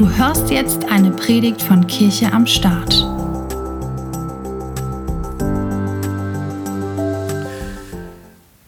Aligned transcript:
Du 0.00 0.08
hörst 0.08 0.48
jetzt 0.48 0.82
eine 0.84 1.10
Predigt 1.10 1.60
von 1.60 1.86
Kirche 1.86 2.32
am 2.32 2.46
Start. 2.46 2.94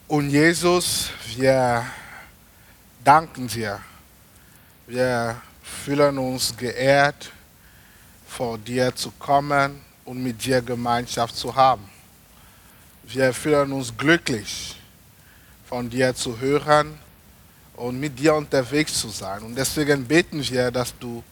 Und 0.07 0.29
Jesus, 0.29 1.09
wir 1.35 1.87
danken 3.03 3.47
dir. 3.47 3.79
Wir 4.85 5.41
fühlen 5.63 6.19
uns 6.19 6.55
geehrt, 6.55 7.31
vor 8.27 8.59
dir 8.59 8.93
zu 8.93 9.09
kommen 9.17 9.81
und 10.05 10.21
mit 10.21 10.45
dir 10.45 10.61
Gemeinschaft 10.61 11.35
zu 11.35 11.55
haben. 11.55 11.89
Wir 13.05 13.33
fühlen 13.33 13.71
uns 13.71 13.91
glücklich, 13.97 14.79
von 15.65 15.89
dir 15.89 16.13
zu 16.13 16.39
hören 16.39 16.99
und 17.75 17.99
mit 17.99 18.17
dir 18.17 18.35
unterwegs 18.35 18.99
zu 18.99 19.09
sein. 19.09 19.41
Und 19.43 19.55
deswegen 19.55 20.05
beten 20.05 20.47
wir, 20.47 20.71
dass 20.71 20.93
du 20.97 21.23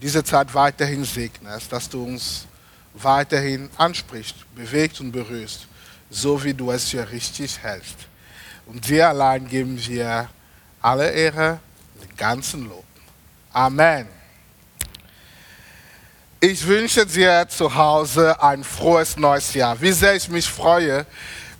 diese 0.00 0.24
Zeit 0.24 0.52
weiterhin 0.52 1.04
segnest, 1.04 1.72
dass 1.72 1.88
du 1.88 2.04
uns 2.04 2.46
weiterhin 2.94 3.70
ansprichst, 3.76 4.34
bewegst 4.54 5.00
und 5.00 5.12
berührst, 5.12 5.66
so 6.10 6.42
wie 6.42 6.52
du 6.52 6.70
es 6.70 6.90
für 6.90 7.08
richtig 7.10 7.62
hältst. 7.62 7.96
Und 8.66 8.86
dir 8.88 9.08
allein 9.08 9.48
geben 9.48 9.78
wir 9.86 10.28
alle 10.80 11.10
Ehre, 11.10 11.60
den 12.00 12.16
ganzen 12.16 12.68
Lob. 12.68 12.84
Amen. 13.52 14.08
Ich 16.40 16.66
wünsche 16.66 17.06
dir 17.06 17.46
zu 17.48 17.72
Hause 17.72 18.42
ein 18.42 18.64
frohes 18.64 19.16
neues 19.16 19.54
Jahr. 19.54 19.80
Wie 19.80 19.92
sehr 19.92 20.16
ich 20.16 20.28
mich 20.28 20.48
freue, 20.48 21.06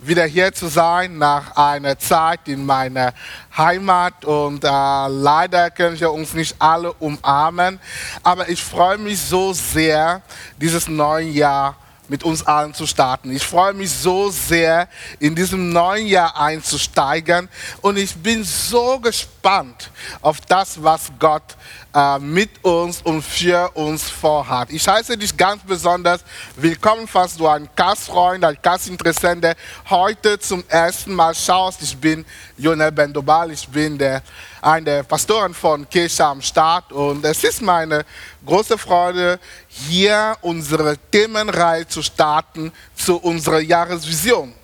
wieder 0.07 0.25
hier 0.25 0.53
zu 0.53 0.69
sein 0.69 1.19
nach 1.19 1.57
einer 1.57 1.99
Zeit 1.99 2.41
in 2.47 2.67
meiner 2.67 3.13
Heimat. 3.57 4.25
Und 4.25 4.65
äh, 4.65 4.69
leider 5.09 5.71
können 5.71 5.99
wir 5.99 6.11
uns 6.13 6.35
nicht 6.35 6.57
alle 6.59 6.93
umarmen, 6.95 7.79
aber 8.23 8.49
ich 8.49 8.63
freue 8.63 8.99
mich 8.99 9.21
so 9.21 9.53
sehr, 9.53 10.23
dieses 10.59 10.89
neue 10.89 11.27
Jahr 11.27 11.77
mit 12.09 12.25
uns 12.25 12.47
allen 12.47 12.75
zu 12.75 12.87
starten. 12.87 13.35
Ich 13.35 13.45
freue 13.45 13.73
mich 13.73 13.91
so 13.91 14.29
sehr, 14.31 14.89
in 15.19 15.35
diesem 15.35 15.73
neuen 15.73 16.07
Jahr 16.07 16.39
einzusteigen. 16.39 17.49
Und 17.81 17.97
ich 17.97 18.15
bin 18.15 18.45
so 18.45 18.99
gespannt 19.01 19.91
auf 20.21 20.41
das, 20.43 20.83
was 20.83 21.11
Gott 21.19 21.57
äh, 21.95 22.19
mit 22.19 22.65
uns 22.65 23.03
und 23.03 23.23
für 23.23 23.71
uns 23.75 24.09
vorhat. 24.09 24.71
Ich 24.71 24.87
heiße 24.87 25.17
dich 25.17 25.37
ganz 25.37 25.63
besonders 25.63 26.23
willkommen, 26.57 27.07
falls 27.07 27.37
du 27.37 27.47
ein 27.47 27.69
Gastfreund, 27.77 28.45
ein 28.45 28.57
Gastinteressent 28.63 29.47
heute 29.91 30.39
zum 30.39 30.65
ersten 30.69 31.15
Mal 31.15 31.35
schaust. 31.35 31.83
Ich 31.83 31.97
bin 31.97 32.25
Jonel 32.57 32.93
Bendobal, 32.93 33.51
ich 33.51 33.69
bin 33.69 33.99
der, 33.99 34.23
einer 34.61 34.85
der 34.85 35.03
Pastoren 35.03 35.53
von 35.53 35.89
Kirche 35.89 36.25
am 36.25 36.41
Start 36.41 36.93
und 36.93 37.25
es 37.25 37.45
ist 37.45 37.61
meine 37.61 38.05
große 38.47 38.79
Freude, 38.79 39.39
hier 39.69 40.37
unsere 40.41 40.97
Themenreihe 41.11 41.87
zu 41.87 42.03
starten 42.03 42.73
zu 42.95 43.19
unserer 43.19 43.61
Jahresvision. 43.61 44.55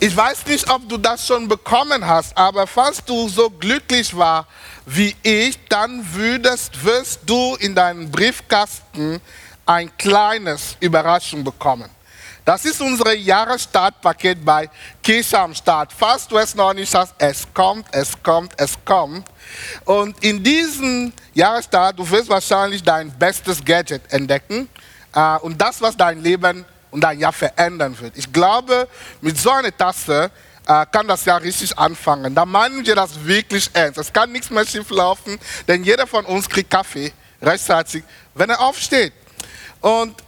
Ich 0.00 0.16
weiß 0.16 0.46
nicht, 0.46 0.70
ob 0.70 0.88
du 0.88 0.96
das 0.96 1.26
schon 1.26 1.48
bekommen 1.48 2.06
hast, 2.06 2.36
aber 2.36 2.68
falls 2.68 3.04
du 3.04 3.28
so 3.28 3.50
glücklich 3.50 4.16
war 4.16 4.46
wie 4.90 5.14
ich, 5.22 5.58
dann 5.68 6.02
würdest, 6.14 6.82
wirst 6.82 7.20
du 7.26 7.56
in 7.56 7.74
deinen 7.74 8.10
Briefkasten 8.10 9.20
ein 9.66 9.94
kleines 9.98 10.76
Überraschung 10.80 11.44
bekommen. 11.44 11.90
Das 12.42 12.64
ist 12.64 12.80
unser 12.80 13.12
Jahresstartpaket 13.12 14.42
bei 14.42 14.70
Kirche 15.02 15.38
am 15.38 15.54
Start. 15.54 15.92
Falls 15.92 16.26
du 16.26 16.38
es 16.38 16.54
noch 16.54 16.72
nicht 16.72 16.94
hast, 16.94 17.14
es 17.18 17.46
kommt, 17.52 17.84
es 17.92 18.10
kommt, 18.22 18.52
es 18.56 18.72
kommt. 18.86 19.28
Und 19.84 20.24
in 20.24 20.42
diesem 20.42 21.12
Jahresstart, 21.34 21.98
du 21.98 22.08
wirst 22.08 22.30
wahrscheinlich 22.30 22.82
dein 22.82 23.10
bestes 23.10 23.62
Gadget 23.62 24.10
entdecken 24.10 24.70
äh, 25.14 25.36
und 25.40 25.60
das, 25.60 25.82
was 25.82 25.94
dein 25.98 26.22
Leben 26.22 26.64
und 26.90 27.02
dein 27.02 27.18
Jahr 27.18 27.34
verändern 27.34 27.94
wird. 28.00 28.16
Ich 28.16 28.32
glaube, 28.32 28.88
mit 29.20 29.36
so 29.36 29.50
einer 29.50 29.76
Tasse 29.76 30.30
äh, 30.68 30.84
kann 30.92 31.08
das 31.08 31.24
Jahr 31.24 31.42
richtig 31.42 31.76
anfangen. 31.78 32.34
Da 32.34 32.44
meinen 32.44 32.84
wir 32.84 32.94
das 32.94 33.24
wirklich 33.24 33.70
ernst. 33.72 33.98
Es 33.98 34.12
kann 34.12 34.30
nichts 34.30 34.50
mehr 34.50 34.66
schief 34.66 34.90
laufen, 34.90 35.38
denn 35.66 35.82
jeder 35.82 36.06
von 36.06 36.24
uns 36.26 36.48
kriegt 36.48 36.70
Kaffee 36.70 37.12
rechtzeitig, 37.40 38.04
wenn 38.34 38.50
er 38.50 38.60
aufsteht. 38.60 39.14
Und 39.80 40.22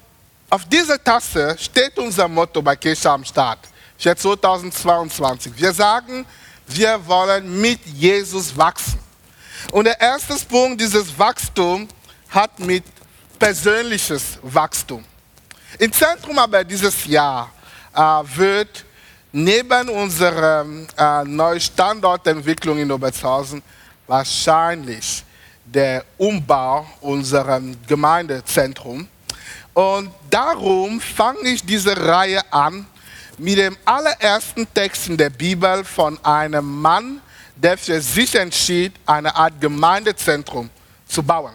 auf 0.48 0.64
dieser 0.64 1.02
Tasse 1.02 1.56
steht 1.58 1.98
unser 1.98 2.26
Motto 2.26 2.62
bei 2.62 2.74
Kirche 2.74 3.10
am 3.10 3.24
Start 3.24 3.58
für 3.98 4.16
2022. 4.16 5.52
Wir 5.56 5.72
sagen, 5.74 6.24
wir 6.66 7.06
wollen 7.06 7.60
mit 7.60 7.84
Jesus 7.84 8.56
wachsen. 8.56 8.98
Und 9.72 9.84
der 9.84 10.00
erste 10.00 10.34
Punkt 10.46 10.80
dieses 10.80 11.16
Wachstums 11.18 11.90
hat 12.30 12.58
mit 12.60 12.84
persönliches 13.38 14.38
Wachstum. 14.42 15.04
Im 15.78 15.92
Zentrum 15.92 16.38
aber 16.38 16.64
dieses 16.64 17.04
Jahr 17.04 17.52
äh, 17.94 18.00
wird 18.36 18.84
neben 19.32 19.88
unserer 19.88 20.64
äh, 20.96 21.24
neuen 21.24 21.60
Standortentwicklung 21.60 22.78
in 22.78 22.90
Obertshausen 22.90 23.62
wahrscheinlich 24.06 25.24
der 25.64 26.04
Umbau 26.18 26.86
unseres 27.00 27.62
Gemeindezentrums 27.86 29.06
und 29.72 30.10
darum 30.28 31.00
fange 31.00 31.48
ich 31.48 31.64
diese 31.64 31.96
Reihe 31.96 32.40
an 32.52 32.86
mit 33.38 33.58
dem 33.58 33.76
allerersten 33.84 34.66
Text 34.74 35.08
in 35.08 35.16
der 35.16 35.30
Bibel 35.30 35.84
von 35.84 36.22
einem 36.24 36.80
Mann, 36.82 37.20
der 37.56 37.78
für 37.78 38.00
sich 38.00 38.34
entschied, 38.34 38.92
eine 39.06 39.34
Art 39.34 39.60
Gemeindezentrum 39.60 40.68
zu 41.06 41.22
bauen, 41.22 41.54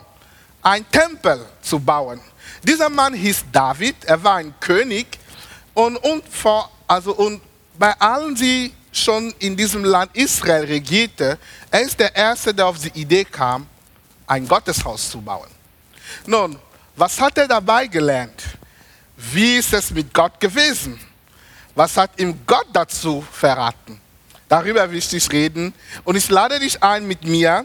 ein 0.62 0.90
Tempel 0.90 1.46
zu 1.62 1.80
bauen. 1.80 2.20
Dieser 2.64 2.90
Mann 2.90 3.14
hieß 3.14 3.46
David, 3.52 3.96
er 4.06 4.24
war 4.24 4.36
ein 4.36 4.54
König 4.60 5.20
und, 5.74 5.98
und, 5.98 6.28
vor, 6.28 6.72
also, 6.88 7.14
und 7.14 7.42
bei 7.78 7.94
allen, 8.00 8.36
die 8.36 8.74
schon 8.92 9.34
in 9.40 9.56
diesem 9.56 9.84
Land 9.84 10.16
Israel 10.16 10.66
regierte, 10.66 11.38
er 11.70 11.82
ist 11.82 12.00
der 12.00 12.16
Erste, 12.16 12.54
der 12.54 12.68
auf 12.68 12.80
die 12.80 13.00
Idee 13.00 13.26
kam, 13.26 13.68
ein 14.26 14.48
Gotteshaus 14.48 15.10
zu 15.12 15.22
bauen. 15.22 15.50
Nun, 16.26 16.58
was 16.96 17.20
hat 17.20 17.38
er 17.38 17.48
dabei 17.48 17.88
gelernt? 17.88 18.42
Wie 19.18 19.58
ist 19.58 19.74
es 19.74 19.92
mit 19.92 20.14
Gott 20.14 20.40
gewesen? 20.40 21.00
Was 21.74 21.98
hat 21.98 22.12
ihm 22.20 22.40
Gott 22.46 22.68
dazu 22.72 23.24
verraten? 23.32 24.00
Darüber 24.48 24.90
will 24.90 24.98
ich 24.98 25.10
dich 25.10 25.30
reden. 25.32 25.74
Und 26.04 26.16
ich 26.16 26.30
lade 26.30 26.60
dich 26.60 26.82
ein 26.82 27.06
mit 27.06 27.24
mir 27.24 27.64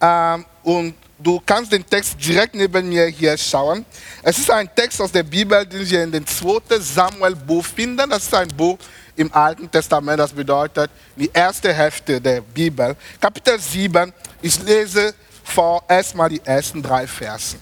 ähm, 0.00 0.44
und 0.62 0.94
du 1.18 1.42
kannst 1.44 1.72
den 1.72 1.84
Text 1.86 2.16
direkt 2.24 2.54
neben 2.54 2.88
mir 2.88 3.06
hier 3.06 3.36
schauen. 3.36 3.84
Es 4.22 4.38
ist 4.38 4.50
ein 4.50 4.72
Text 4.74 5.00
aus 5.00 5.12
der 5.12 5.22
Bibel, 5.22 5.66
den 5.66 5.88
wir 5.88 6.04
in 6.04 6.12
dem 6.12 6.26
2. 6.26 6.78
Samuel-Buch 6.78 7.64
finden. 7.64 8.08
Das 8.08 8.24
ist 8.24 8.34
ein 8.34 8.48
Buch 8.48 8.78
im 9.16 9.32
Alten 9.32 9.70
Testament, 9.70 10.18
das 10.18 10.32
bedeutet 10.32 10.90
die 11.16 11.30
erste 11.32 11.72
Hälfte 11.72 12.20
der 12.20 12.40
Bibel. 12.40 12.96
Kapitel 13.20 13.58
7, 13.58 14.12
ich 14.42 14.60
lese 14.62 15.14
vor 15.44 15.84
erstmal 15.88 16.28
die 16.28 16.40
ersten 16.44 16.82
drei 16.82 17.06
Versen. 17.06 17.60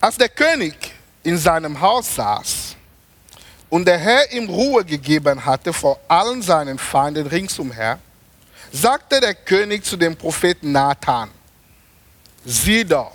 Als 0.00 0.16
der 0.16 0.28
König 0.28 0.74
in 1.22 1.38
seinem 1.38 1.80
Haus 1.80 2.14
saß 2.14 2.76
und 3.70 3.86
der 3.86 3.98
Herr 3.98 4.32
ihm 4.32 4.48
Ruhe 4.48 4.84
gegeben 4.84 5.44
hatte 5.44 5.72
vor 5.72 5.98
allen 6.08 6.42
seinen 6.42 6.78
Feinden 6.78 7.26
ringsumher, 7.26 7.98
sagte 8.72 9.20
der 9.20 9.34
König 9.34 9.84
zu 9.84 9.96
dem 9.96 10.16
Propheten 10.16 10.72
Nathan, 10.72 11.30
sieh 12.44 12.84
doch, 12.84 13.12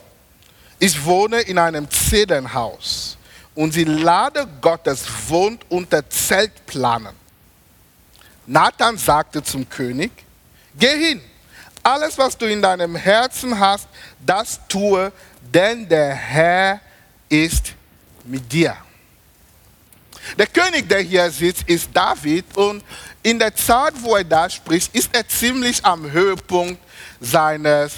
ich 0.80 1.04
wohne 1.04 1.42
in 1.42 1.58
einem 1.58 1.90
Zedernhaus 1.90 3.18
und 3.60 3.76
die 3.76 3.84
Lade 3.84 4.48
Gottes 4.62 5.04
wohnt 5.28 5.70
unter 5.70 6.10
Zeltplanen. 6.10 7.14
Nathan 8.48 8.98
sagte 8.98 9.44
zum 9.44 9.68
König, 9.68 10.12
geh 10.78 11.10
hin, 11.10 11.22
alles 11.84 12.18
was 12.18 12.38
du 12.38 12.46
in 12.46 12.62
deinem 12.62 12.96
Herzen 12.96 13.60
hast, 13.60 13.90
das 14.26 14.62
tue, 14.70 15.12
denn 15.42 15.90
der 15.90 16.16
Herr 16.16 16.80
ist 17.28 17.74
mit 18.24 18.50
dir. 18.50 18.78
Der 20.38 20.48
König, 20.48 20.88
der 20.88 21.02
hier 21.02 21.30
sitzt, 21.30 21.68
ist 21.68 21.90
David 21.94 22.46
und 22.56 22.82
in 23.22 23.40
der 23.40 23.54
Zeit, 23.54 23.94
wo 24.00 24.16
er 24.16 24.24
da 24.24 24.50
spricht, 24.50 24.96
ist 24.96 25.14
er 25.14 25.28
ziemlich 25.28 25.84
am 25.84 26.10
Höhepunkt 26.10 26.82
seiner 27.20 27.90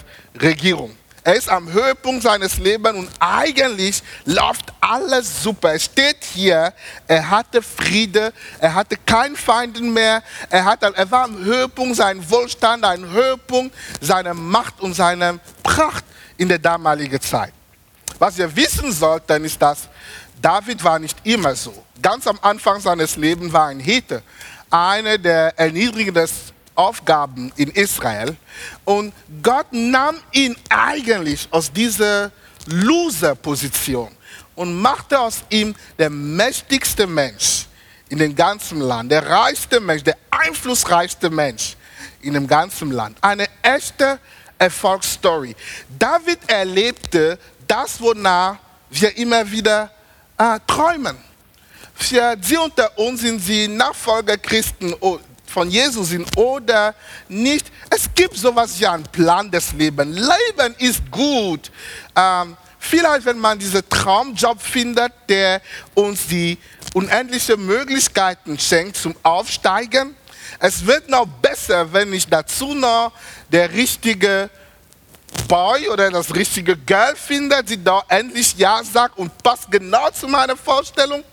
Regierung. 0.42 0.98
Er 1.24 1.36
ist 1.36 1.50
am 1.50 1.72
Höhepunkt 1.72 2.24
seines 2.24 2.58
Lebens 2.58 2.98
und 2.98 3.10
eigentlich 3.20 4.02
läuft 4.26 4.74
alles 4.80 5.44
super. 5.44 5.74
Er 5.74 5.80
steht 5.80 6.24
hier, 6.24 6.74
er 7.08 7.30
hatte 7.30 7.62
Friede, 7.62 8.34
er 8.60 8.74
hatte 8.74 8.98
keinen 8.98 9.36
Feinden 9.36 9.94
mehr, 9.94 10.24
er, 10.50 10.66
hatte, 10.66 10.92
er 10.96 11.12
war 11.12 11.26
am 11.26 11.38
Höhepunkt 11.38 11.96
seines 11.96 12.28
Wohlstands, 12.30 12.88
ein 12.88 13.08
Höhepunkt 13.08 13.76
seiner 14.00 14.34
Macht 14.34 14.82
und 14.82 14.96
seiner 14.96 15.38
Pracht 15.62 16.04
in 16.38 16.48
der 16.50 16.58
damaligen 16.58 17.22
Zeit. 17.22 17.54
Was 18.18 18.38
wir 18.38 18.56
wissen 18.56 18.92
sollten, 18.92 19.46
ist, 19.46 19.62
dass 19.62 19.90
David 20.42 20.84
war 20.84 20.98
nicht 20.98 21.18
immer 21.24 21.56
so. 21.56 21.86
Ganz 22.02 22.26
am 22.26 22.40
Anfang 22.42 22.80
seines 22.80 23.16
Lebens 23.16 23.54
war 23.54 23.68
ein 23.68 23.80
Hete, 23.80 24.24
einer, 24.72 25.20
der 25.20 25.58
erniedrigendes 25.60 26.52
Aufgaben 26.76 27.52
in 27.56 27.70
Israel. 27.70 28.36
Und 28.86 29.14
Gott 29.44 29.68
nahm 29.72 30.16
ihn 30.32 30.56
eigentlich 30.70 31.48
aus 31.52 31.72
dieser 31.72 32.32
Loser-Position 32.68 34.10
und 34.56 34.80
machte 34.80 35.20
aus 35.20 35.44
ihm 35.50 35.76
der 35.98 36.10
mächtigste 36.10 37.08
Mensch 37.08 37.66
in 38.10 38.18
dem 38.18 38.36
ganzen 38.36 38.82
Land, 38.82 39.12
der 39.12 39.28
reichste 39.28 39.80
Mensch, 39.80 40.04
der 40.04 40.18
einflussreichste 40.30 41.30
Mensch 41.30 41.76
in 42.22 42.34
dem 42.34 42.48
ganzen 42.48 42.92
Land. 42.92 43.18
Eine 43.22 43.48
echte 43.62 44.20
Erfolgsstory. 44.58 45.56
David 45.98 46.40
erlebte 46.48 47.40
das, 47.68 48.00
wonach 48.00 48.58
wir 48.90 49.16
immer 49.18 49.50
wieder 49.50 49.90
äh, 50.38 50.60
träumen. 50.68 51.18
Für 51.96 52.36
die 52.36 52.58
unter 52.58 52.98
uns 52.98 53.22
sind 53.22 53.40
sie 53.40 53.68
Nachfolger 53.68 54.38
Christen 54.38 54.94
von 55.52 55.70
Jesus 55.70 56.10
sind 56.10 56.38
oder 56.38 56.96
nicht. 57.28 57.72
Es 57.90 58.10
gibt 58.16 58.38
sowas 58.38 58.80
wie 58.80 58.88
einen 58.88 59.04
Plan 59.04 59.52
des 59.52 59.74
Lebens. 59.74 60.18
Leben 60.18 60.76
ist 60.80 61.12
gut. 61.12 61.72
Ähm, 62.16 62.58
vielleicht, 62.80 63.26
wenn 63.26 63.38
man 63.38 63.60
diesen 63.60 63.88
Traumjob 63.88 64.62
findet, 64.62 65.12
der 65.28 65.62
uns 65.94 66.28
die 66.28 66.58
unendlichen 66.94 67.66
Möglichkeiten 67.66 68.58
schenkt 68.58 68.98
zum 68.98 69.16
Aufsteigen. 69.24 70.16
Es 70.60 70.86
wird 70.86 71.10
noch 71.10 71.26
besser, 71.26 71.92
wenn 71.94 72.14
ich 72.14 72.28
dazu 72.28 72.74
noch 72.74 73.12
der 73.52 73.72
richtige 73.72 74.50
Boy 75.48 75.90
oder 75.90 76.10
das 76.12 76.34
richtige 76.36 76.76
Girl 76.76 77.16
finde, 77.16 77.64
die 77.64 77.82
da 77.82 78.04
endlich 78.10 78.56
Ja 78.58 78.82
sagt 78.84 79.18
und 79.18 79.32
passt 79.44 79.72
genau 79.72 80.10
zu 80.12 80.28
meiner 80.28 80.58
Vorstellung. 80.58 81.24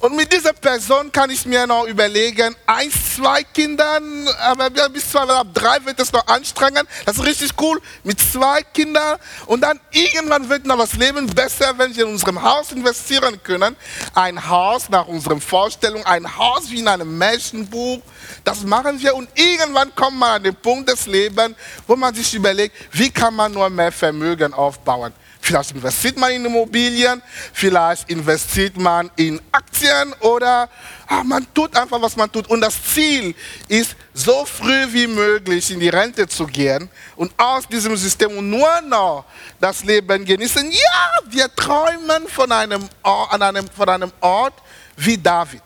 Und 0.00 0.16
mit 0.16 0.32
dieser 0.32 0.54
Person 0.54 1.12
kann 1.12 1.28
ich 1.28 1.44
mir 1.44 1.66
noch 1.66 1.86
überlegen, 1.86 2.56
eins, 2.66 3.16
zwei 3.16 3.42
Kindern, 3.42 4.26
aber 4.40 4.70
bis 4.88 5.10
zwei, 5.10 5.20
ab 5.20 5.48
drei 5.52 5.76
wird 5.84 6.00
es 6.00 6.10
noch 6.10 6.26
anstrengend. 6.26 6.84
Das 7.04 7.18
ist 7.18 7.24
richtig 7.24 7.50
cool, 7.60 7.82
mit 8.02 8.18
zwei 8.18 8.62
Kindern. 8.62 9.18
Und 9.44 9.60
dann 9.60 9.78
irgendwann 9.90 10.48
wird 10.48 10.64
noch 10.64 10.78
das 10.78 10.94
Leben 10.94 11.26
besser, 11.26 11.74
wenn 11.76 11.94
wir 11.94 12.04
in 12.04 12.12
unserem 12.12 12.42
Haus 12.42 12.72
investieren 12.72 13.42
können. 13.42 13.76
Ein 14.14 14.48
Haus 14.48 14.88
nach 14.88 15.06
unserer 15.06 15.38
Vorstellung, 15.38 16.02
ein 16.06 16.34
Haus 16.38 16.70
wie 16.70 16.78
in 16.78 16.88
einem 16.88 17.18
Märchenbuch. 17.18 18.00
Das 18.42 18.62
machen 18.62 18.98
wir 19.02 19.14
und 19.14 19.28
irgendwann 19.34 19.94
kommt 19.94 20.18
man 20.18 20.36
an 20.36 20.44
den 20.44 20.56
Punkt 20.56 20.88
des 20.88 21.04
Lebens, 21.06 21.54
wo 21.86 21.94
man 21.94 22.14
sich 22.14 22.32
überlegt, 22.32 22.74
wie 22.92 23.10
kann 23.10 23.34
man 23.34 23.52
nur 23.52 23.68
mehr 23.68 23.92
Vermögen 23.92 24.54
aufbauen. 24.54 25.12
Vielleicht 25.40 25.72
investiert 25.72 26.16
man 26.18 26.32
in 26.32 26.44
Immobilien, 26.44 27.22
vielleicht 27.52 28.10
investiert 28.10 28.76
man 28.76 29.10
in 29.16 29.40
Aktien 29.50 30.12
oder 30.20 30.68
ah, 31.06 31.24
man 31.24 31.46
tut 31.54 31.74
einfach, 31.76 32.00
was 32.00 32.14
man 32.16 32.30
tut. 32.30 32.46
Und 32.48 32.60
das 32.60 32.74
Ziel 32.82 33.34
ist, 33.66 33.96
so 34.12 34.44
früh 34.44 34.86
wie 34.92 35.06
möglich 35.06 35.70
in 35.70 35.80
die 35.80 35.88
Rente 35.88 36.26
zu 36.28 36.46
gehen 36.46 36.90
und 37.16 37.32
aus 37.38 37.66
diesem 37.66 37.96
System 37.96 38.50
nur 38.50 38.80
noch 38.82 39.24
das 39.58 39.82
Leben 39.84 40.24
genießen. 40.24 40.70
Ja, 40.70 41.10
wir 41.26 41.54
träumen 41.54 42.28
von 42.28 42.52
einem, 42.52 42.88
an 43.02 43.42
einem, 43.42 43.66
von 43.68 43.88
einem 43.88 44.12
Ort 44.20 44.54
wie 44.96 45.16
David. 45.16 45.62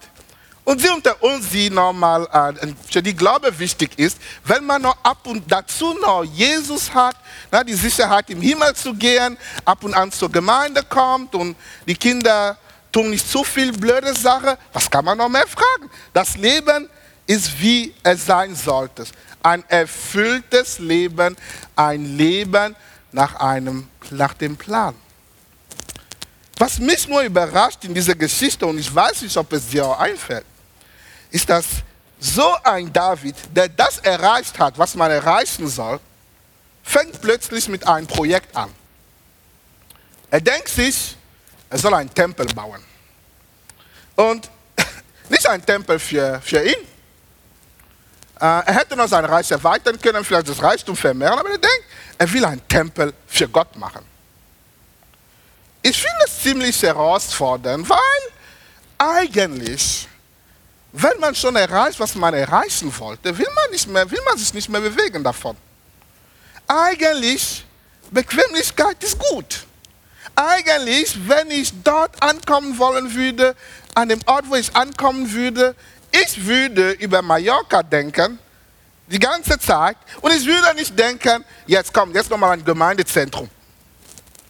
Und 0.64 0.81
sie 0.81 0.88
unter 0.88 1.22
uns, 1.22 1.50
die 1.50 1.69
nochmal 1.69 2.26
äh, 2.32 2.69
für 2.90 3.02
die 3.02 3.14
Glaube 3.14 3.56
wichtig 3.58 3.99
ist, 3.99 4.19
wenn 4.44 4.64
man 4.64 4.81
noch 4.81 4.96
ab 5.02 5.26
und 5.26 5.44
dazu 5.50 5.93
noch 6.00 6.25
Jesus 6.25 6.93
hat, 6.93 7.16
na, 7.50 7.62
die 7.62 7.75
Sicherheit 7.75 8.31
im 8.31 8.40
Himmel 8.40 8.75
zu 8.75 8.94
gehen, 8.94 9.37
ab 9.64 9.84
und 9.84 9.93
an 9.93 10.11
zur 10.11 10.32
Gemeinde 10.32 10.82
kommt 10.82 11.34
und 11.34 11.55
die 11.87 11.94
Kinder 11.94 12.56
tun 12.90 13.11
nicht 13.11 13.31
zu 13.31 13.44
viel 13.44 13.72
blöde 13.72 14.14
Sachen, 14.14 14.56
was 14.72 14.90
kann 14.90 15.05
man 15.05 15.19
noch 15.19 15.28
mehr 15.28 15.46
fragen? 15.46 15.90
Das 16.14 16.37
Leben 16.37 16.88
ist 17.26 17.61
wie 17.61 17.93
es 18.02 18.25
sein 18.25 18.55
sollte. 18.55 19.05
Ein 19.43 19.64
erfülltes 19.69 20.78
Leben, 20.78 21.37
ein 21.76 22.16
Leben 22.16 22.75
nach, 23.12 23.34
einem, 23.34 23.88
nach 24.11 24.32
dem 24.32 24.56
Plan. 24.56 24.94
Was 26.56 26.78
mich 26.78 27.06
nur 27.06 27.20
überrascht 27.22 27.84
in 27.84 27.93
dieser 27.93 28.14
Geschichte, 28.14 28.64
und 28.64 28.78
ich 28.78 28.94
weiß 28.94 29.22
nicht, 29.22 29.37
ob 29.37 29.52
es 29.52 29.69
dir 29.69 29.87
auch 29.87 29.99
einfällt, 29.99 30.46
ist, 31.35 31.51
dass 31.51 31.67
so 32.21 32.55
ein 32.63 32.93
David, 32.93 33.35
der 33.51 33.69
das 33.69 33.99
erreicht 33.99 34.57
hat, 34.59 34.79
was 34.79 34.95
man 34.95 35.11
erreichen 35.11 35.69
soll, 35.69 35.99
fängt 36.85 37.21
plötzlich 37.21 37.69
mit 37.69 37.87
einem 37.87 38.07
Projekt 38.07 38.57
an. 38.57 38.71
Er 40.31 40.41
denkt 40.41 40.69
sich, 40.69 41.17
er 41.69 41.79
soll 41.79 41.93
einen 41.93 42.15
Tempel 42.15 42.47
bauen. 42.47 42.81
Und 44.15 44.49
nicht 45.29 45.47
einen 45.49 45.67
Tempel 45.67 45.99
für, 45.99 46.41
für 46.41 46.65
ihn. 46.65 46.87
Äh, 48.41 48.45
er 48.67 48.75
hätte 48.75 48.95
noch 48.95 49.09
sein 49.09 49.25
Reich 49.25 49.51
erweitern 49.51 50.01
können, 50.01 50.25
vielleicht 50.25 50.49
das 50.49 50.63
Reichtum 50.63 50.97
vermehren, 50.97 51.39
aber 51.39 51.51
er 51.51 51.59
denkt, 51.59 51.85
er 52.17 52.33
will 52.33 52.45
einen 52.45 52.67
Tempel 52.69 53.13
für 53.27 53.49
Gott 53.49 53.75
machen. 53.77 54.05
Ich 55.83 56.01
finde 56.01 56.19
es 56.27 56.43
ziemlich 56.43 56.81
herausfordernd, 56.81 57.89
weil 57.89 57.99
eigentlich 58.99 60.09
wenn 60.96 61.19
man 61.19 61.35
schon 61.35 61.56
erreicht, 61.56 61.99
was 61.99 62.14
man 62.14 62.32
erreichen 62.35 62.96
wollte, 63.00 63.37
will 63.37 63.49
man, 63.52 63.70
nicht 63.73 63.88
mehr, 63.88 64.08
will 64.08 64.20
man 64.25 64.38
sich 64.38 64.55
nicht 64.55 64.69
mehr 64.69 64.81
bewegen 64.81 65.25
davon. 65.25 65.56
Eigentlich, 66.69 67.64
Bequemlichkeit 68.12 69.02
ist 69.02 69.19
gut. 69.19 69.67
Eigentlich, 70.37 71.17
wenn 71.29 71.50
ich 71.50 71.73
dort 71.82 72.23
ankommen 72.23 72.79
wollen 72.79 73.12
würde, 73.12 73.56
an 73.96 74.08
dem 74.08 74.20
Ort, 74.26 74.44
wo 74.49 74.55
ich 74.55 74.75
ankommen 74.76 75.32
würde, 75.32 75.75
ich 76.12 76.46
würde 76.46 76.93
über 76.93 77.23
Mallorca 77.23 77.82
denken, 77.82 78.38
die 79.08 79.19
ganze 79.19 79.58
Zeit, 79.58 79.97
und 80.20 80.32
ich 80.32 80.47
würde 80.47 80.76
nicht 80.76 80.97
denken, 80.97 81.44
jetzt 81.67 81.93
kommt, 81.93 82.14
jetzt 82.14 82.31
nochmal 82.31 82.52
ein 82.52 82.64
Gemeindezentrum. 82.64 83.50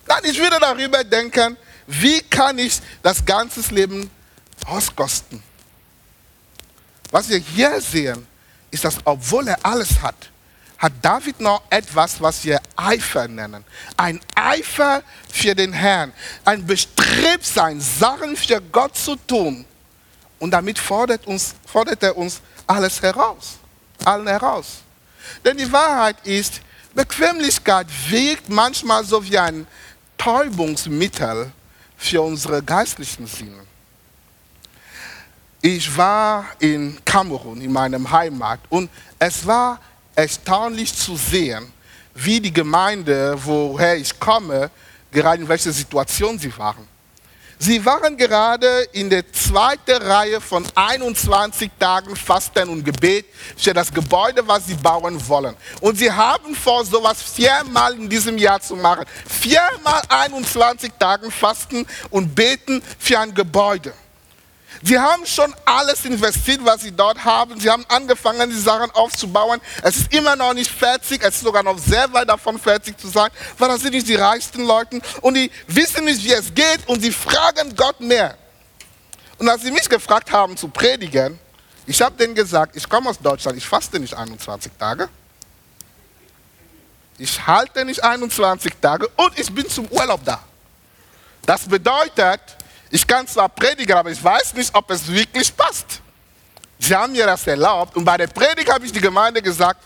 Nein, 0.06 0.20
ich 0.24 0.38
würde 0.38 0.58
darüber 0.60 1.02
denken, 1.02 1.56
wie 1.86 2.20
kann 2.20 2.58
ich 2.58 2.82
das 3.02 3.24
ganze 3.24 3.62
Leben 3.74 4.10
auskosten. 4.66 5.42
Was 7.14 7.28
wir 7.28 7.38
hier 7.38 7.80
sehen, 7.80 8.26
ist, 8.72 8.84
dass 8.84 8.96
obwohl 9.04 9.46
er 9.46 9.56
alles 9.62 10.02
hat, 10.02 10.16
hat 10.78 10.92
David 11.00 11.38
noch 11.38 11.62
etwas, 11.70 12.20
was 12.20 12.44
wir 12.44 12.60
Eifer 12.74 13.28
nennen. 13.28 13.64
Ein 13.96 14.20
Eifer 14.34 15.00
für 15.32 15.54
den 15.54 15.72
Herrn. 15.72 16.12
Ein 16.44 16.66
Bestrebtsein, 16.66 17.80
Sachen 17.80 18.36
für 18.36 18.60
Gott 18.60 18.96
zu 18.96 19.14
tun. 19.14 19.64
Und 20.40 20.50
damit 20.50 20.76
fordert, 20.76 21.24
uns, 21.28 21.54
fordert 21.64 22.02
er 22.02 22.16
uns 22.16 22.40
alles 22.66 23.00
heraus. 23.00 23.58
Allen 24.04 24.26
heraus. 24.26 24.78
Denn 25.44 25.56
die 25.56 25.70
Wahrheit 25.70 26.16
ist, 26.26 26.62
Bequemlichkeit 26.94 27.86
wirkt 28.08 28.48
manchmal 28.48 29.04
so 29.04 29.24
wie 29.24 29.38
ein 29.38 29.68
Täubungsmittel 30.18 31.52
für 31.96 32.22
unsere 32.22 32.60
geistlichen 32.60 33.28
Sinne. 33.28 33.64
Ich 35.66 35.96
war 35.96 36.44
in 36.58 37.02
Kamerun, 37.06 37.58
in 37.62 37.72
meinem 37.72 38.10
Heimat, 38.10 38.60
und 38.68 38.90
es 39.18 39.46
war 39.46 39.80
erstaunlich 40.14 40.94
zu 40.94 41.16
sehen, 41.16 41.72
wie 42.14 42.38
die 42.38 42.52
Gemeinde, 42.52 43.34
woher 43.42 43.96
ich 43.96 44.20
komme, 44.20 44.70
gerade 45.10 45.40
in 45.40 45.48
welcher 45.48 45.72
Situation 45.72 46.38
sie 46.38 46.54
waren. 46.58 46.86
Sie 47.58 47.82
waren 47.82 48.14
gerade 48.14 48.88
in 48.92 49.08
der 49.08 49.32
zweiten 49.32 50.02
Reihe 50.02 50.38
von 50.38 50.66
21 50.74 51.70
Tagen 51.78 52.14
Fasten 52.14 52.68
und 52.68 52.84
Gebet 52.84 53.24
für 53.56 53.72
das 53.72 53.90
Gebäude, 53.90 54.46
was 54.46 54.66
sie 54.66 54.74
bauen 54.74 55.18
wollen. 55.26 55.56
Und 55.80 55.96
sie 55.96 56.12
haben 56.12 56.54
vor, 56.54 56.84
sowas 56.84 57.22
viermal 57.22 57.94
in 57.94 58.10
diesem 58.10 58.36
Jahr 58.36 58.60
zu 58.60 58.76
machen. 58.76 59.06
Viermal 59.26 60.02
21 60.10 60.92
Tagen 60.98 61.30
Fasten 61.30 61.86
und 62.10 62.34
Beten 62.34 62.82
für 62.98 63.18
ein 63.18 63.32
Gebäude. 63.32 63.94
Sie 64.86 64.98
haben 64.98 65.24
schon 65.24 65.54
alles 65.64 66.04
investiert, 66.04 66.60
was 66.62 66.82
sie 66.82 66.92
dort 66.92 67.24
haben. 67.24 67.58
Sie 67.58 67.70
haben 67.70 67.86
angefangen, 67.88 68.50
die 68.50 68.60
Sachen 68.60 68.90
aufzubauen. 68.90 69.58
Es 69.82 69.96
ist 69.96 70.12
immer 70.12 70.36
noch 70.36 70.52
nicht 70.52 70.70
fertig. 70.70 71.22
Es 71.22 71.36
ist 71.36 71.40
sogar 71.40 71.62
noch 71.62 71.78
sehr 71.78 72.12
weit 72.12 72.28
davon, 72.28 72.58
fertig 72.58 72.98
zu 72.98 73.08
sein, 73.08 73.30
weil 73.56 73.68
das 73.68 73.80
sind 73.80 73.94
nicht 73.94 74.06
die 74.06 74.14
reichsten 74.14 74.66
Leute 74.66 75.00
und 75.22 75.34
die 75.34 75.50
wissen 75.68 76.04
nicht, 76.04 76.22
wie 76.22 76.32
es 76.32 76.52
geht 76.52 76.86
und 76.86 77.00
sie 77.00 77.10
fragen 77.10 77.74
Gott 77.74 77.98
mehr. 77.98 78.36
Und 79.38 79.48
als 79.48 79.62
sie 79.62 79.70
mich 79.70 79.88
gefragt 79.88 80.30
haben 80.30 80.54
zu 80.54 80.68
predigen, 80.68 81.38
ich 81.86 82.02
habe 82.02 82.14
denen 82.16 82.34
gesagt, 82.34 82.76
ich 82.76 82.86
komme 82.86 83.08
aus 83.08 83.18
Deutschland, 83.18 83.56
ich 83.56 83.66
faste 83.66 83.98
nicht 83.98 84.12
21 84.12 84.70
Tage. 84.78 85.08
Ich 87.16 87.46
halte 87.46 87.86
nicht 87.86 88.04
21 88.04 88.74
Tage 88.82 89.08
und 89.16 89.38
ich 89.38 89.50
bin 89.50 89.66
zum 89.66 89.86
Urlaub 89.86 90.20
da. 90.26 90.40
Das 91.46 91.66
bedeutet, 91.66 92.40
ich 92.94 93.04
kann 93.04 93.26
zwar 93.26 93.48
predigen, 93.48 93.96
aber 93.96 94.12
ich 94.12 94.22
weiß 94.22 94.54
nicht, 94.54 94.72
ob 94.72 94.88
es 94.92 95.08
wirklich 95.08 95.54
passt. 95.56 96.00
Sie 96.78 96.94
haben 96.94 97.10
mir 97.10 97.26
das 97.26 97.44
erlaubt 97.44 97.96
und 97.96 98.04
bei 98.04 98.16
der 98.16 98.28
Predigt 98.28 98.72
habe 98.72 98.86
ich 98.86 98.92
die 98.92 99.00
Gemeinde 99.00 99.42
gesagt, 99.42 99.82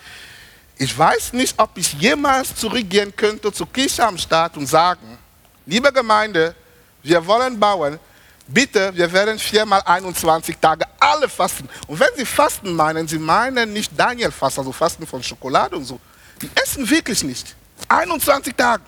ich 0.77 0.97
weiß 0.97 1.33
nicht, 1.33 1.59
ob 1.59 1.71
ich 1.79 1.95
jemals 1.95 2.55
zurückgehen 2.55 3.17
könnte 3.17 3.51
zur 3.51 3.73
Kirche 3.73 4.07
am 4.07 4.19
Start 4.19 4.59
und 4.59 4.67
sagen, 4.67 5.17
liebe 5.65 5.91
Gemeinde, 5.91 6.55
wir 7.03 7.27
wollen 7.27 7.59
bauen, 7.59 7.99
bitte, 8.47 8.95
wir 8.95 9.11
werden 9.11 9.39
viermal 9.39 9.81
21 9.87 10.59
Tage 10.59 10.85
alle 11.01 11.31
fasten. 11.31 11.67
Und 11.87 11.99
wenn 11.99 12.15
sie 12.15 12.27
fasten 12.27 12.75
meinen, 12.75 13.09
sie 13.09 13.19
meinen 13.19 13.73
nicht 13.73 13.91
Daniel 13.99 14.31
fasten, 14.31 14.61
also 14.61 14.73
Fasten 14.73 15.07
von 15.07 15.23
Schokolade 15.23 15.77
und 15.77 15.87
so. 15.87 15.99
Die 16.43 16.51
essen 16.63 16.89
wirklich 16.91 17.23
nicht. 17.25 17.57
21 17.89 18.55
Tage. 18.55 18.83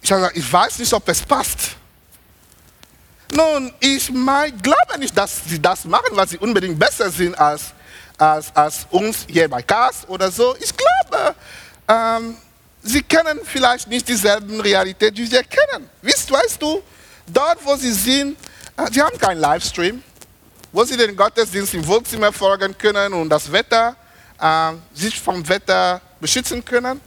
Ich 0.00 0.12
habe 0.12 0.20
gesagt, 0.20 0.36
ich 0.36 0.52
weiß 0.52 0.78
nicht, 0.78 0.92
ob 0.92 1.08
es 1.08 1.20
passt. 1.20 1.79
Nun, 3.32 3.72
ich 3.78 4.10
mein, 4.10 4.56
glaube 4.60 4.98
nicht, 4.98 5.16
dass 5.16 5.40
sie 5.46 5.60
das 5.60 5.84
machen, 5.84 6.16
weil 6.16 6.28
sie 6.28 6.38
unbedingt 6.38 6.78
besser 6.78 7.10
sind 7.10 7.38
als, 7.38 7.72
als, 8.18 8.54
als 8.54 8.86
uns 8.90 9.24
hier 9.28 9.48
bei 9.48 9.62
CAS 9.62 10.08
oder 10.08 10.30
so. 10.30 10.56
Ich 10.58 10.72
glaube, 10.76 11.34
ähm, 11.88 12.36
sie 12.82 13.02
kennen 13.02 13.40
vielleicht 13.44 13.86
nicht 13.88 14.08
dieselben 14.08 14.60
Realität, 14.60 15.16
die 15.16 15.30
wir 15.30 15.44
kennen. 15.44 15.88
Wisst, 16.02 16.30
weißt 16.30 16.60
du, 16.60 16.82
dort, 17.26 17.64
wo 17.64 17.76
sie 17.76 17.92
sind, 17.92 18.36
äh, 18.76 18.90
sie 18.90 19.00
haben 19.00 19.16
keinen 19.16 19.38
Livestream, 19.38 20.02
wo 20.72 20.84
sie 20.84 20.96
den 20.96 21.14
Gottesdienst 21.14 21.74
im 21.74 21.86
Wohnzimmer 21.86 22.32
folgen 22.32 22.76
können 22.76 23.12
und 23.12 23.28
das 23.28 23.50
Wetter, 23.50 23.94
äh, 24.40 24.72
sich 24.92 25.20
vom 25.20 25.48
Wetter 25.48 26.00
beschützen 26.20 26.64
können. 26.64 27.00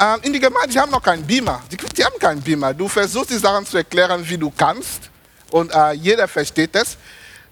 Äh, 0.00 0.26
in 0.26 0.32
die 0.32 0.40
Gemeinde, 0.40 0.72
sie 0.72 0.80
haben 0.80 0.90
noch 0.90 1.02
keinen 1.02 1.26
Beamer. 1.26 1.62
Die, 1.70 1.76
die, 1.76 2.04
haben 2.04 2.18
keinen 2.18 2.40
Beamer. 2.40 2.72
Du 2.72 2.88
versuchst 2.88 3.30
die 3.30 3.38
Sachen 3.38 3.66
zu 3.66 3.76
erklären, 3.76 4.26
wie 4.26 4.38
du 4.38 4.50
kannst 4.50 5.10
und 5.50 5.72
äh, 5.72 5.92
jeder 5.92 6.28
versteht 6.28 6.74
es. 6.74 6.96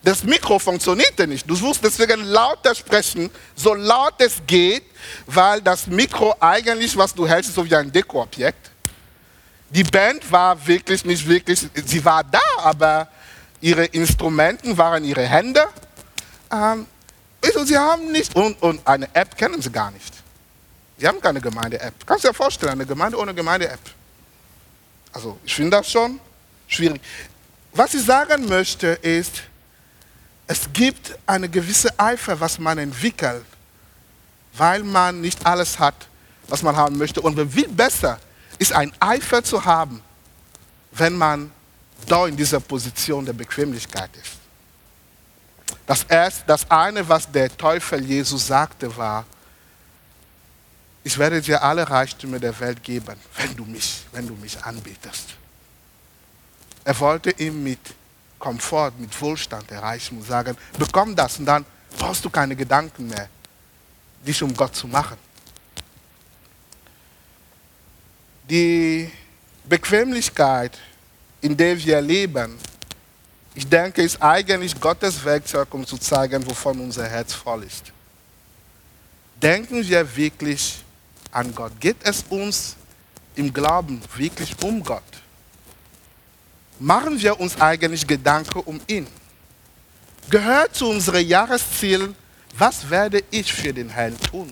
Das 0.02 0.22
Mikro 0.22 0.58
funktionierte 0.58 1.26
nicht. 1.26 1.48
Du 1.48 1.56
musst 1.56 1.82
deswegen 1.82 2.24
lauter 2.24 2.74
sprechen, 2.74 3.30
so 3.56 3.72
laut 3.72 4.14
es 4.18 4.34
geht, 4.46 4.84
weil 5.24 5.62
das 5.62 5.86
Mikro 5.86 6.34
eigentlich, 6.40 6.94
was 6.96 7.14
du 7.14 7.26
hältst, 7.26 7.48
ist 7.48 7.54
so 7.54 7.64
wie 7.64 7.74
ein 7.74 7.90
Dekoobjekt. 7.90 8.70
Die 9.70 9.82
Band 9.82 10.30
war 10.30 10.66
wirklich 10.66 11.04
nicht 11.04 11.26
wirklich, 11.26 11.66
sie 11.86 12.04
war 12.04 12.22
da, 12.22 12.38
aber 12.58 13.08
ihre 13.62 13.86
Instrumenten 13.86 14.76
waren 14.76 15.04
ihre 15.04 15.26
Hände. 15.26 15.64
Ähm, 16.52 16.86
sie 17.64 17.78
haben 17.78 18.12
nicht, 18.12 18.36
und, 18.36 18.60
und 18.62 18.86
eine 18.86 19.08
App 19.14 19.36
kennen 19.36 19.60
sie 19.62 19.70
gar 19.70 19.90
nicht. 19.90 20.12
Sie 20.98 21.08
haben 21.08 21.20
keine 21.20 21.40
Gemeinde-App. 21.40 21.94
Kannst 22.06 22.24
du 22.24 22.28
dir 22.28 22.34
vorstellen, 22.34 22.72
eine 22.72 22.86
Gemeinde 22.86 23.18
ohne 23.18 23.34
Gemeinde-App? 23.34 23.80
Also 25.12 25.38
ich 25.44 25.54
finde 25.54 25.78
das 25.78 25.90
schon 25.90 26.20
schwierig. 26.68 27.00
Was 27.74 27.92
ich 27.92 28.04
sagen 28.04 28.46
möchte 28.48 28.86
ist, 28.86 29.42
es 30.46 30.72
gibt 30.72 31.18
eine 31.26 31.48
gewisse 31.48 31.88
Eifer, 31.98 32.38
was 32.38 32.58
man 32.58 32.78
entwickelt, 32.78 33.44
weil 34.52 34.84
man 34.84 35.20
nicht 35.20 35.44
alles 35.44 35.78
hat, 35.78 36.06
was 36.46 36.62
man 36.62 36.76
haben 36.76 36.96
möchte. 36.96 37.20
Und 37.20 37.36
viel 37.50 37.68
besser 37.68 38.20
ist 38.58 38.72
ein 38.72 38.92
Eifer 39.00 39.42
zu 39.42 39.64
haben, 39.64 40.00
wenn 40.92 41.16
man 41.16 41.50
da 42.06 42.28
in 42.28 42.36
dieser 42.36 42.60
Position 42.60 43.24
der 43.24 43.32
Bequemlichkeit 43.32 44.10
ist. 44.22 44.34
Das, 45.86 46.04
erste, 46.04 46.44
das 46.46 46.70
eine, 46.70 47.06
was 47.08 47.30
der 47.30 47.54
Teufel 47.56 48.04
Jesus 48.04 48.46
sagte, 48.46 48.96
war, 48.96 49.24
ich 51.02 51.18
werde 51.18 51.40
dir 51.40 51.60
alle 51.60 51.88
Reichtümer 51.88 52.38
der 52.38 52.58
Welt 52.60 52.82
geben, 52.84 53.16
wenn 53.36 53.56
du 53.56 53.64
mich, 53.64 54.04
wenn 54.12 54.28
du 54.28 54.34
mich 54.34 54.62
anbetest. 54.62 55.34
Er 56.84 56.98
wollte 57.00 57.30
ihm 57.30 57.62
mit 57.62 57.80
Komfort, 58.38 58.92
mit 58.98 59.18
Wohlstand 59.20 59.70
erreichen 59.70 60.18
und 60.18 60.26
sagen, 60.26 60.56
bekomm 60.78 61.16
das 61.16 61.38
und 61.38 61.46
dann 61.46 61.64
brauchst 61.96 62.24
du 62.24 62.30
keine 62.30 62.54
Gedanken 62.54 63.08
mehr, 63.08 63.28
dich 64.26 64.42
um 64.42 64.54
Gott 64.54 64.76
zu 64.76 64.86
machen. 64.86 65.16
Die 68.50 69.10
Bequemlichkeit, 69.64 70.78
in 71.40 71.56
der 71.56 71.82
wir 71.82 72.00
leben, 72.02 72.58
ich 73.54 73.66
denke, 73.66 74.02
ist 74.02 74.20
eigentlich 74.20 74.78
Gottes 74.78 75.24
Werkzeug, 75.24 75.72
um 75.72 75.86
zu 75.86 75.96
zeigen, 75.96 76.44
wovon 76.44 76.80
unser 76.80 77.08
Herz 77.08 77.32
voll 77.32 77.62
ist. 77.62 77.92
Denken 79.40 79.86
wir 79.86 80.16
wirklich 80.16 80.82
an 81.30 81.54
Gott? 81.54 81.72
Geht 81.80 81.96
es 82.02 82.24
uns 82.28 82.76
im 83.36 83.52
Glauben 83.52 84.02
wirklich 84.16 84.54
um 84.62 84.82
Gott? 84.82 85.02
Machen 86.78 87.20
wir 87.20 87.38
uns 87.38 87.60
eigentlich 87.60 88.06
Gedanken 88.06 88.60
um 88.60 88.80
ihn? 88.86 89.06
Gehört 90.30 90.74
zu 90.74 90.88
unserem 90.88 91.26
Jahresziel, 91.26 92.14
was 92.56 92.88
werde 92.88 93.22
ich 93.30 93.52
für 93.52 93.72
den 93.72 93.88
Herrn 93.88 94.18
tun? 94.20 94.50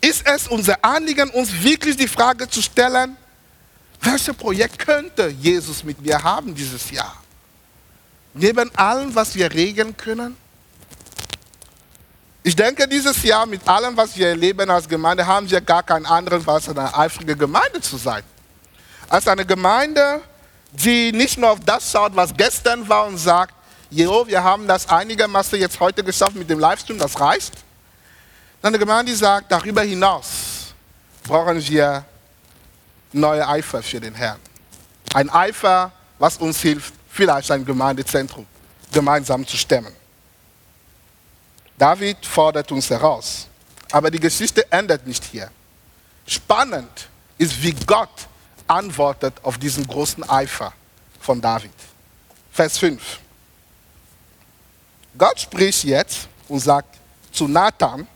Ist 0.00 0.26
es 0.26 0.48
unser 0.48 0.84
Anliegen, 0.84 1.30
uns 1.30 1.50
wirklich 1.62 1.96
die 1.96 2.08
Frage 2.08 2.48
zu 2.48 2.60
stellen, 2.60 3.16
welches 4.00 4.36
Projekt 4.36 4.78
könnte 4.78 5.28
Jesus 5.28 5.82
mit 5.82 6.00
mir 6.00 6.22
haben 6.22 6.54
dieses 6.54 6.90
Jahr? 6.90 7.16
Neben 8.34 8.74
allem, 8.76 9.14
was 9.14 9.34
wir 9.34 9.50
regeln 9.52 9.96
können? 9.96 10.36
Ich 12.42 12.54
denke, 12.54 12.86
dieses 12.86 13.22
Jahr 13.22 13.46
mit 13.46 13.66
allem, 13.66 13.96
was 13.96 14.14
wir 14.16 14.28
erleben 14.28 14.68
als 14.68 14.86
Gemeinde, 14.86 15.26
haben 15.26 15.48
wir 15.48 15.62
gar 15.62 15.82
keinen 15.82 16.04
anderen, 16.04 16.46
als 16.46 16.68
eine 16.68 16.94
eifrige 16.94 17.34
Gemeinde 17.34 17.80
zu 17.80 17.96
sein. 17.96 18.22
Als 19.08 19.26
eine 19.26 19.46
Gemeinde, 19.46 20.20
die 20.74 21.12
nicht 21.12 21.38
nur 21.38 21.50
auf 21.50 21.60
das 21.60 21.90
schaut, 21.90 22.14
was 22.16 22.34
gestern 22.34 22.88
war 22.88 23.06
und 23.06 23.18
sagt, 23.18 23.54
jo, 23.90 24.26
wir 24.26 24.42
haben 24.42 24.66
das 24.66 24.88
einigermaßen 24.88 25.58
jetzt 25.58 25.78
heute 25.78 26.02
geschafft 26.02 26.34
mit 26.34 26.50
dem 26.50 26.58
Livestream, 26.58 26.98
das 26.98 27.18
reicht. 27.18 27.54
Dann 28.60 28.70
eine 28.70 28.78
Gemeinde, 28.78 29.12
die 29.12 29.16
sagt, 29.16 29.52
darüber 29.52 29.82
hinaus 29.82 30.72
brauchen 31.22 31.66
wir 31.68 32.04
neue 33.12 33.46
Eifer 33.46 33.82
für 33.82 34.00
den 34.00 34.14
Herrn. 34.14 34.40
Ein 35.14 35.30
Eifer, 35.30 35.92
was 36.18 36.36
uns 36.38 36.60
hilft, 36.60 36.92
vielleicht 37.10 37.50
ein 37.50 37.64
Gemeindezentrum 37.64 38.46
gemeinsam 38.92 39.46
zu 39.46 39.56
stemmen. 39.56 39.94
David 41.78 42.24
fordert 42.24 42.70
uns 42.72 42.90
heraus. 42.90 43.48
Aber 43.92 44.10
die 44.10 44.20
Geschichte 44.20 44.70
endet 44.72 45.06
nicht 45.06 45.24
hier. 45.24 45.50
Spannend 46.26 47.08
ist, 47.38 47.62
wie 47.62 47.72
Gott 47.72 48.28
antwortet 48.66 49.34
auf 49.42 49.58
diesen 49.58 49.86
großen 49.86 50.28
Eifer 50.28 50.72
von 51.20 51.40
David. 51.40 51.72
Vers 52.52 52.78
5. 52.78 53.20
Gott 55.16 55.40
spricht 55.40 55.84
jetzt 55.84 56.28
und 56.48 56.60
sagt 56.60 56.98
zu 57.32 57.48
Nathan, 57.48 58.06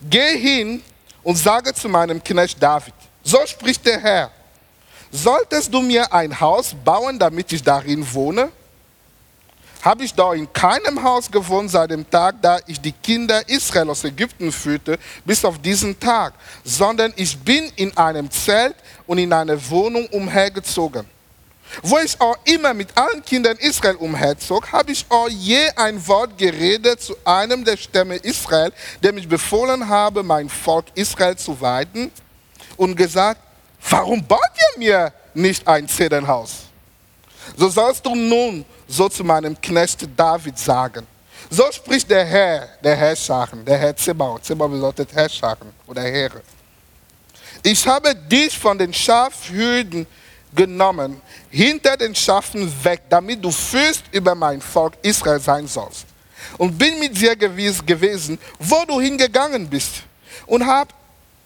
geh 0.00 0.38
hin 0.38 0.82
und 1.22 1.36
sage 1.36 1.72
zu 1.74 1.88
meinem 1.88 2.22
Knecht 2.22 2.62
David, 2.62 2.94
so 3.22 3.38
spricht 3.46 3.84
der 3.84 4.00
Herr, 4.00 4.30
solltest 5.10 5.72
du 5.72 5.80
mir 5.80 6.12
ein 6.12 6.38
Haus 6.38 6.74
bauen, 6.84 7.18
damit 7.18 7.52
ich 7.52 7.62
darin 7.62 8.06
wohne? 8.12 8.50
Habe 9.82 10.04
ich 10.04 10.14
da 10.14 10.32
in 10.34 10.52
keinem 10.52 11.02
Haus 11.02 11.30
gewohnt 11.30 11.70
seit 11.70 11.90
dem 11.90 12.08
Tag, 12.08 12.36
da 12.42 12.58
ich 12.66 12.80
die 12.80 12.92
Kinder 12.92 13.48
Israel 13.48 13.90
aus 13.90 14.04
Ägypten 14.04 14.50
führte, 14.50 14.98
bis 15.24 15.44
auf 15.44 15.58
diesen 15.58 15.98
Tag, 15.98 16.34
sondern 16.64 17.12
ich 17.16 17.38
bin 17.38 17.70
in 17.76 17.96
einem 17.96 18.30
Zelt 18.30 18.76
und 19.06 19.18
in 19.18 19.32
einer 19.32 19.58
Wohnung 19.70 20.06
umhergezogen. 20.08 21.06
Wo 21.82 21.98
ich 21.98 22.18
auch 22.20 22.36
immer 22.44 22.72
mit 22.72 22.96
allen 22.96 23.22
Kindern 23.24 23.56
Israel 23.58 23.96
umherzog, 23.96 24.72
habe 24.72 24.90
ich 24.90 25.04
auch 25.08 25.28
je 25.28 25.68
ein 25.76 26.06
Wort 26.08 26.38
geredet 26.38 27.02
zu 27.02 27.14
einem 27.24 27.64
der 27.64 27.76
Stämme 27.76 28.16
Israel, 28.16 28.72
der 29.02 29.12
mich 29.12 29.28
befohlen 29.28 29.88
habe, 29.88 30.22
mein 30.22 30.48
Volk 30.48 30.86
Israel 30.94 31.36
zu 31.36 31.60
weiden, 31.60 32.10
und 32.76 32.96
gesagt, 32.96 33.40
warum 33.90 34.24
baut 34.24 34.40
ihr 34.56 34.78
mir 34.78 35.12
nicht 35.34 35.66
ein 35.68 35.86
Zedernhaus? 35.88 36.68
So 37.56 37.68
sollst 37.68 38.04
du 38.06 38.14
nun 38.14 38.64
so 38.88 39.08
zu 39.08 39.22
meinem 39.22 39.60
Knecht 39.60 40.08
David 40.16 40.58
sagen. 40.58 41.06
So 41.50 41.70
spricht 41.70 42.10
der 42.10 42.24
Herr, 42.24 42.68
der 42.82 42.96
Herrscharen, 42.96 43.64
der 43.64 43.78
Herr 43.78 43.96
Zebaoth. 43.96 44.44
Zebaoth 44.44 44.72
bedeutet 44.72 45.14
Herrscharen 45.14 45.72
oder 45.86 46.02
Heere. 46.02 46.42
Ich 47.62 47.86
habe 47.86 48.14
dich 48.14 48.58
von 48.58 48.78
den 48.78 48.92
Schafhürden 48.92 50.06
genommen, 50.54 51.20
hinter 51.50 51.96
den 51.96 52.14
Schafen 52.14 52.72
weg, 52.82 53.02
damit 53.08 53.44
du 53.44 53.50
Fürst 53.50 54.04
über 54.12 54.34
mein 54.34 54.60
Volk 54.60 54.94
Israel 55.02 55.40
sein 55.40 55.66
sollst. 55.66 56.06
Und 56.56 56.76
bin 56.78 56.98
mit 56.98 57.16
dir 57.16 57.36
gewesen, 57.36 58.38
wo 58.58 58.84
du 58.86 59.00
hingegangen 59.00 59.68
bist. 59.68 60.02
Und 60.46 60.64
habe 60.64 60.90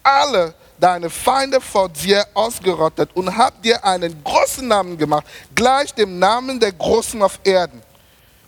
alle 0.01 0.53
deine 0.83 1.09
Feinde 1.09 1.61
vor 1.61 1.87
dir 1.87 2.27
ausgerottet 2.33 3.09
und 3.13 3.37
hab 3.37 3.63
dir 3.63 3.85
einen 3.85 4.21
großen 4.21 4.67
Namen 4.67 4.97
gemacht, 4.97 5.25
gleich 5.55 5.93
dem 5.93 6.19
Namen 6.19 6.59
der 6.59 6.73
Großen 6.73 7.21
auf 7.21 7.39
Erden. 7.45 7.81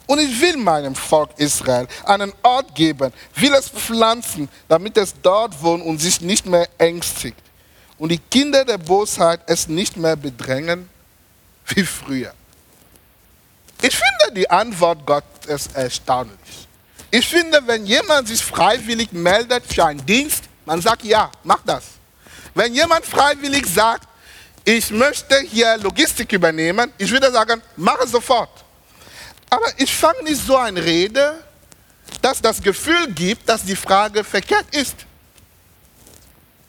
Und 0.05 0.19
ich 0.19 0.41
will 0.41 0.57
meinem 0.57 0.95
Volk 0.95 1.29
Israel 1.37 1.87
einen 2.03 2.33
Ort 2.43 2.75
geben, 2.75 3.13
will 3.35 3.53
es 3.53 3.69
pflanzen, 3.69 4.49
damit 4.67 4.97
es 4.97 5.13
dort 5.21 5.63
wohnt 5.63 5.85
und 5.85 5.99
sich 5.99 6.19
nicht 6.19 6.45
mehr 6.45 6.67
ängstigt. 6.77 7.41
Und 7.97 8.09
die 8.09 8.17
Kinder 8.17 8.65
der 8.65 8.79
Bosheit 8.79 9.39
es 9.45 9.69
nicht 9.69 9.95
mehr 9.95 10.17
bedrängen 10.17 10.89
wie 11.67 11.83
früher. 11.83 12.33
Ich 13.81 13.95
finde 13.95 14.35
die 14.35 14.49
Antwort 14.49 15.05
Gottes 15.05 15.67
erstaunlich. 15.73 16.67
Ich 17.11 17.25
finde, 17.29 17.61
wenn 17.65 17.85
jemand 17.85 18.27
sich 18.27 18.43
freiwillig 18.43 19.13
meldet 19.13 19.63
für 19.65 19.85
einen 19.85 20.05
Dienst, 20.05 20.43
man 20.65 20.81
sagt, 20.81 21.05
ja, 21.05 21.31
mach 21.45 21.61
das. 21.65 21.94
Wenn 22.55 22.73
jemand 22.73 23.05
freiwillig 23.05 23.67
sagt, 23.67 24.07
ich 24.63 24.89
möchte 24.89 25.37
hier 25.41 25.77
Logistik 25.77 26.31
übernehmen, 26.31 26.91
ich 26.97 27.11
würde 27.11 27.31
sagen, 27.31 27.61
mach 27.75 27.99
es 27.99 28.11
sofort. 28.11 28.49
Aber 29.49 29.65
ich 29.77 29.93
fange 29.93 30.23
nicht 30.23 30.41
so 30.43 30.57
eine 30.57 30.83
Rede, 30.83 31.43
dass 32.21 32.41
das 32.41 32.61
Gefühl 32.61 33.11
gibt, 33.13 33.47
dass 33.47 33.63
die 33.63 33.75
Frage 33.75 34.23
verkehrt 34.23 34.73
ist. 34.73 34.95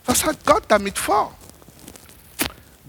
Was 0.05 0.25
hat 0.25 0.45
Gott 0.45 0.65
damit 0.69 0.99
vor? 0.99 1.35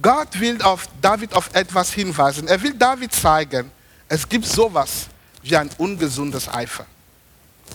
Gott 0.01 0.39
will 0.39 0.61
auf 0.61 0.87
David 1.01 1.33
auf 1.33 1.49
etwas 1.53 1.93
hinweisen. 1.93 2.47
Er 2.47 2.61
will 2.61 2.73
David 2.73 3.13
zeigen, 3.13 3.71
es 4.09 4.27
gibt 4.27 4.45
sowas 4.45 5.07
wie 5.41 5.55
ein 5.55 5.69
ungesundes 5.77 6.49
Eifer. 6.49 6.85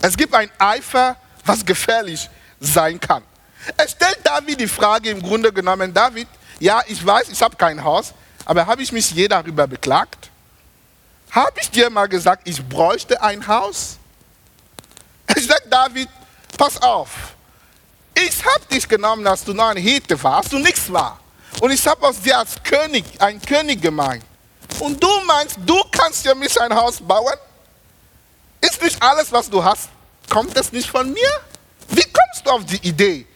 Es 0.01 0.15
gibt 0.15 0.33
ein 0.33 0.49
Eifer, 0.57 1.15
was 1.45 1.65
gefährlich 1.65 2.29
sein 2.59 2.99
kann. 2.99 3.23
Er 3.77 3.87
stellt 3.87 4.19
David 4.23 4.59
die 4.59 4.67
Frage 4.67 5.09
im 5.09 5.21
Grunde 5.21 5.51
genommen, 5.51 5.93
David, 5.93 6.27
ja, 6.59 6.81
ich 6.87 7.05
weiß, 7.05 7.29
ich 7.29 7.41
habe 7.41 7.55
kein 7.55 7.83
Haus, 7.83 8.13
aber 8.45 8.65
habe 8.65 8.81
ich 8.81 8.91
mich 8.91 9.09
je 9.11 9.27
darüber 9.27 9.67
beklagt? 9.67 10.29
Habe 11.31 11.59
ich 11.61 11.71
dir 11.71 11.89
mal 11.89 12.07
gesagt, 12.07 12.47
ich 12.47 12.63
bräuchte 12.63 13.21
ein 13.21 13.45
Haus? 13.47 13.97
Ich 15.35 15.47
sage 15.47 15.63
David, 15.69 16.09
pass 16.57 16.81
auf, 16.81 17.09
ich 18.15 18.45
habe 18.45 18.65
dich 18.71 18.87
genommen, 18.87 19.23
dass 19.23 19.43
du 19.43 19.53
noch 19.53 19.69
ein 19.69 19.77
Hete 19.77 20.21
warst 20.21 20.53
und 20.53 20.61
nichts 20.61 20.91
war. 20.91 21.19
Und 21.61 21.71
ich 21.71 21.85
habe 21.87 22.05
aus 22.07 22.19
dir 22.21 22.37
als 22.37 22.61
König, 22.63 23.05
ein 23.19 23.41
König 23.41 23.81
gemeint. 23.81 24.23
Und 24.79 25.01
du 25.01 25.09
meinst, 25.25 25.57
du 25.65 25.81
kannst 25.91 26.25
ja 26.25 26.35
mich 26.35 26.59
ein 26.59 26.73
Haus 26.73 26.99
bauen? 26.99 27.35
Ist 28.61 28.81
nicht 28.81 29.01
alles, 29.01 29.31
was 29.31 29.49
du 29.49 29.63
hast, 29.63 29.89
kommt 30.29 30.57
es 30.57 30.71
nicht 30.71 30.89
von 30.89 31.11
mir? 31.11 31.29
Wie 31.89 32.03
kommst 32.03 32.45
du 32.45 32.49
auf 32.51 32.65
die 32.65 32.87
Idee, 32.87 33.27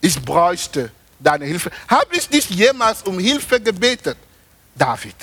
ich 0.00 0.20
bräuchte 0.20 0.90
deine 1.18 1.44
Hilfe? 1.44 1.70
Habe 1.88 2.16
ich 2.16 2.28
dich 2.28 2.48
jemals 2.50 3.02
um 3.02 3.18
Hilfe 3.18 3.60
gebetet, 3.60 4.16
David? 4.74 5.16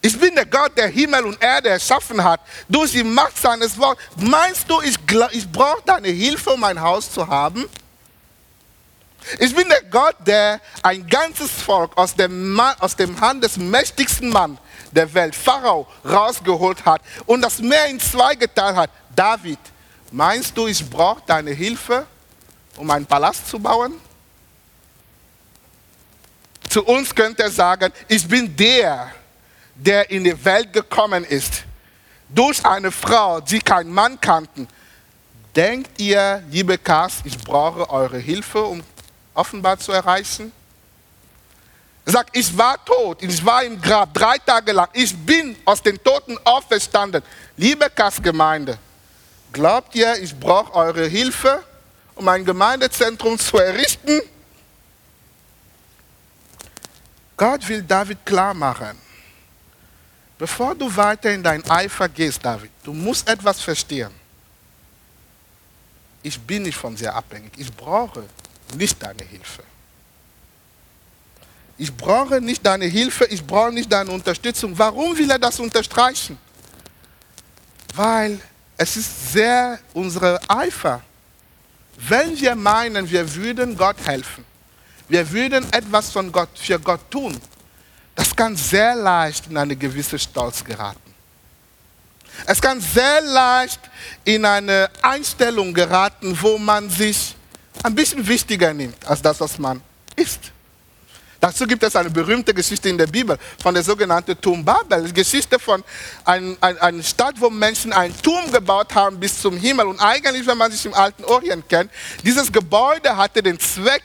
Ich 0.00 0.18
bin 0.18 0.34
der 0.36 0.46
Gott, 0.46 0.76
der 0.76 0.86
Himmel 0.86 1.24
und 1.24 1.42
Erde 1.42 1.70
erschaffen 1.70 2.22
hat, 2.22 2.40
durch 2.68 2.92
die 2.92 3.02
Macht 3.02 3.36
seines 3.36 3.76
Wortes. 3.76 4.04
Meinst 4.16 4.70
du, 4.70 4.80
ich, 4.82 4.96
ich 5.32 5.50
brauche 5.50 5.82
deine 5.84 6.08
Hilfe, 6.08 6.50
um 6.50 6.62
ein 6.62 6.80
Haus 6.80 7.10
zu 7.10 7.26
haben? 7.26 7.68
Ich 9.40 9.54
bin 9.54 9.68
der 9.68 9.82
Gott, 9.82 10.14
der 10.24 10.60
ein 10.82 11.04
ganzes 11.08 11.50
Volk 11.50 11.90
aus 11.96 12.14
dem, 12.14 12.52
Mann, 12.52 12.76
aus 12.78 12.94
dem 12.94 13.20
Hand 13.20 13.42
des 13.42 13.56
mächtigsten 13.56 14.28
Mannes 14.28 14.58
der 14.92 15.12
Welt, 15.12 15.34
Pharao, 15.34 15.86
rausgeholt 16.04 16.84
hat 16.84 17.02
und 17.26 17.42
das 17.42 17.58
Meer 17.58 17.86
in 17.86 17.98
zwei 17.98 18.36
geteilt 18.36 18.76
hat. 18.76 18.90
David, 19.14 19.58
meinst 20.12 20.56
du, 20.56 20.68
ich 20.68 20.88
brauche 20.88 21.22
deine 21.26 21.50
Hilfe, 21.50 22.06
um 22.76 22.90
einen 22.90 23.06
Palast 23.06 23.48
zu 23.48 23.58
bauen? 23.58 24.00
Zu 26.68 26.84
uns 26.84 27.14
könnte 27.14 27.42
er 27.42 27.50
sagen, 27.50 27.92
ich 28.08 28.26
bin 28.26 28.54
der, 28.56 29.10
der 29.74 30.10
in 30.10 30.24
die 30.24 30.44
Welt 30.44 30.72
gekommen 30.72 31.24
ist, 31.24 31.64
durch 32.28 32.64
eine 32.64 32.90
Frau, 32.90 33.40
die 33.40 33.60
keinen 33.60 33.90
Mann 33.90 34.20
kannten. 34.20 34.68
Denkt 35.54 36.00
ihr, 36.00 36.42
liebe 36.50 36.76
Kars, 36.76 37.20
ich 37.24 37.38
brauche 37.38 37.88
eure 37.88 38.18
Hilfe, 38.18 38.62
um 38.62 38.82
offenbar 39.32 39.78
zu 39.78 39.92
erreichen? 39.92 40.52
Er 42.04 42.12
sagt, 42.12 42.36
ich 42.36 42.56
war 42.56 42.82
tot, 42.84 43.22
ich 43.22 43.44
war 43.44 43.64
im 43.64 43.80
Grab 43.80 44.14
drei 44.14 44.38
Tage 44.38 44.72
lang, 44.72 44.88
ich 44.92 45.16
bin 45.16 45.56
aus 45.64 45.82
den 45.82 46.02
Toten 46.02 46.38
auferstanden. 46.44 47.22
Liebe 47.56 47.90
Kassgemeinde, 47.90 48.78
glaubt 49.52 49.94
ihr, 49.94 50.14
ich 50.22 50.38
brauche 50.38 50.72
eure 50.74 51.06
Hilfe, 51.06 51.64
um 52.16 52.26
ein 52.26 52.44
Gemeindezentrum 52.44 53.38
zu 53.38 53.58
errichten? 53.58 54.20
Gott 57.36 57.68
will 57.68 57.82
David 57.82 58.26
klar 58.26 58.54
machen, 58.54 58.98
Bevor 60.38 60.74
du 60.74 60.94
weiter 60.94 61.32
in 61.32 61.42
dein 61.42 61.64
Eifer 61.68 62.08
gehst, 62.08 62.44
David, 62.44 62.70
du 62.84 62.92
musst 62.92 63.26
etwas 63.28 63.60
verstehen. 63.60 64.10
Ich 66.22 66.38
bin 66.38 66.64
nicht 66.64 66.76
von 66.76 66.94
dir 66.94 67.14
abhängig. 67.14 67.52
Ich 67.56 67.72
brauche 67.72 68.24
nicht 68.74 69.02
deine 69.02 69.22
Hilfe. 69.22 69.62
Ich 71.78 71.94
brauche 71.94 72.40
nicht 72.40 72.64
deine 72.64 72.86
Hilfe, 72.86 73.26
ich 73.26 73.46
brauche 73.46 73.72
nicht 73.72 73.90
deine 73.90 74.10
Unterstützung. 74.10 74.76
Warum 74.78 75.16
will 75.16 75.30
er 75.30 75.38
das 75.38 75.60
unterstreichen? 75.60 76.38
Weil 77.94 78.40
es 78.76 78.96
ist 78.96 79.32
sehr 79.32 79.78
unsere 79.94 80.40
Eifer. 80.48 81.02
Wenn 81.96 82.38
wir 82.38 82.54
meinen, 82.54 83.10
wir 83.10 83.34
würden 83.34 83.76
Gott 83.76 83.96
helfen, 84.04 84.44
wir 85.08 85.30
würden 85.30 85.64
etwas 85.72 86.10
von 86.10 86.30
Gott, 86.30 86.50
für 86.54 86.78
Gott 86.78 87.10
tun, 87.10 87.40
das 88.14 88.34
kann 88.34 88.56
sehr 88.56 88.94
leicht 88.94 89.46
in 89.48 89.56
eine 89.56 89.76
gewisse 89.76 90.18
Stolz 90.18 90.64
geraten. 90.64 91.14
Es 92.46 92.60
kann 92.60 92.80
sehr 92.80 93.20
leicht 93.22 93.80
in 94.24 94.44
eine 94.44 94.90
Einstellung 95.00 95.72
geraten, 95.72 96.36
wo 96.40 96.58
man 96.58 96.90
sich 96.90 97.34
ein 97.82 97.94
bisschen 97.94 98.26
wichtiger 98.26 98.74
nimmt 98.74 99.04
als 99.06 99.22
das, 99.22 99.40
was 99.40 99.58
man 99.58 99.80
ist. 100.14 100.52
Dazu 101.40 101.66
gibt 101.66 101.82
es 101.82 101.94
eine 101.96 102.10
berühmte 102.10 102.54
Geschichte 102.54 102.88
in 102.88 102.98
der 102.98 103.06
Bibel 103.06 103.38
von 103.62 103.74
der 103.74 103.82
sogenannten 103.82 104.40
Turm 104.40 104.64
Babel. 104.64 105.12
Geschichte 105.12 105.58
von 105.58 105.84
einer 106.24 106.56
ein, 106.60 106.78
ein 106.78 107.02
Stadt, 107.02 107.34
wo 107.38 107.50
Menschen 107.50 107.92
einen 107.92 108.14
Turm 108.22 108.50
gebaut 108.50 108.94
haben 108.94 109.18
bis 109.20 109.40
zum 109.40 109.56
Himmel. 109.56 109.86
Und 109.86 110.00
eigentlich, 110.00 110.46
wenn 110.46 110.58
man 110.58 110.70
sich 110.70 110.84
im 110.86 110.94
alten 110.94 111.24
Orient 111.24 111.68
kennt, 111.68 111.90
dieses 112.24 112.50
Gebäude 112.50 113.16
hatte 113.16 113.42
den 113.42 113.58
Zweck, 113.58 114.02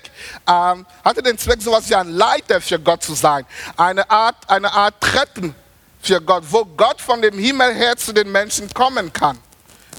ähm, 0.48 0.86
hatte 1.04 1.24
den 1.24 1.38
Zweck, 1.38 1.62
sowas 1.62 1.90
wie 1.90 1.96
ein 1.96 2.10
Leiter 2.10 2.62
für 2.62 2.80
Gott 2.80 3.04
zu 3.04 3.14
sein. 3.14 3.46
Eine 3.78 4.10
Art, 4.10 4.36
eine 4.48 4.72
Art 4.72 5.00
Treppen 5.00 5.56
für 6.02 6.20
Gott, 6.22 6.44
wo 6.50 6.66
Gott 6.66 7.00
von 7.00 7.22
dem 7.22 7.38
Himmel 7.38 7.74
her 7.74 7.96
zu 7.96 8.14
den 8.14 8.32
Menschen 8.32 8.74
kommen 8.74 9.12
kann. 9.14 9.38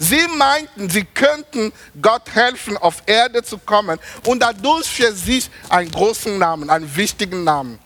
Sie 0.03 0.27
meinten, 0.37 0.91
sie 0.91 1.05
könnten 1.05 1.73
Gott 2.01 2.29
helfen, 2.35 2.77
auf 2.77 3.05
Erde 3.07 3.41
zu 3.45 3.57
kommen 3.57 4.01
und 4.27 4.41
dadurch 4.41 4.91
für 4.91 5.13
sich 5.13 5.49
einen 5.69 5.93
großen 5.93 6.39
Namen, 6.39 6.71
einen 6.71 6.97
wichtigen 6.97 7.45
Namen 7.45 7.79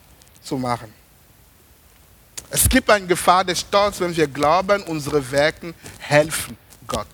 zu 0.42 0.56
machen. 0.56 0.94
Es 2.48 2.66
gibt 2.70 2.88
eine 2.88 3.06
Gefahr 3.06 3.44
des 3.44 3.60
Stolz, 3.60 4.00
wenn 4.00 4.16
wir 4.16 4.26
glauben, 4.26 4.82
unsere 4.84 5.30
Werke 5.30 5.74
helfen 5.98 6.56
Gott. 6.86 7.06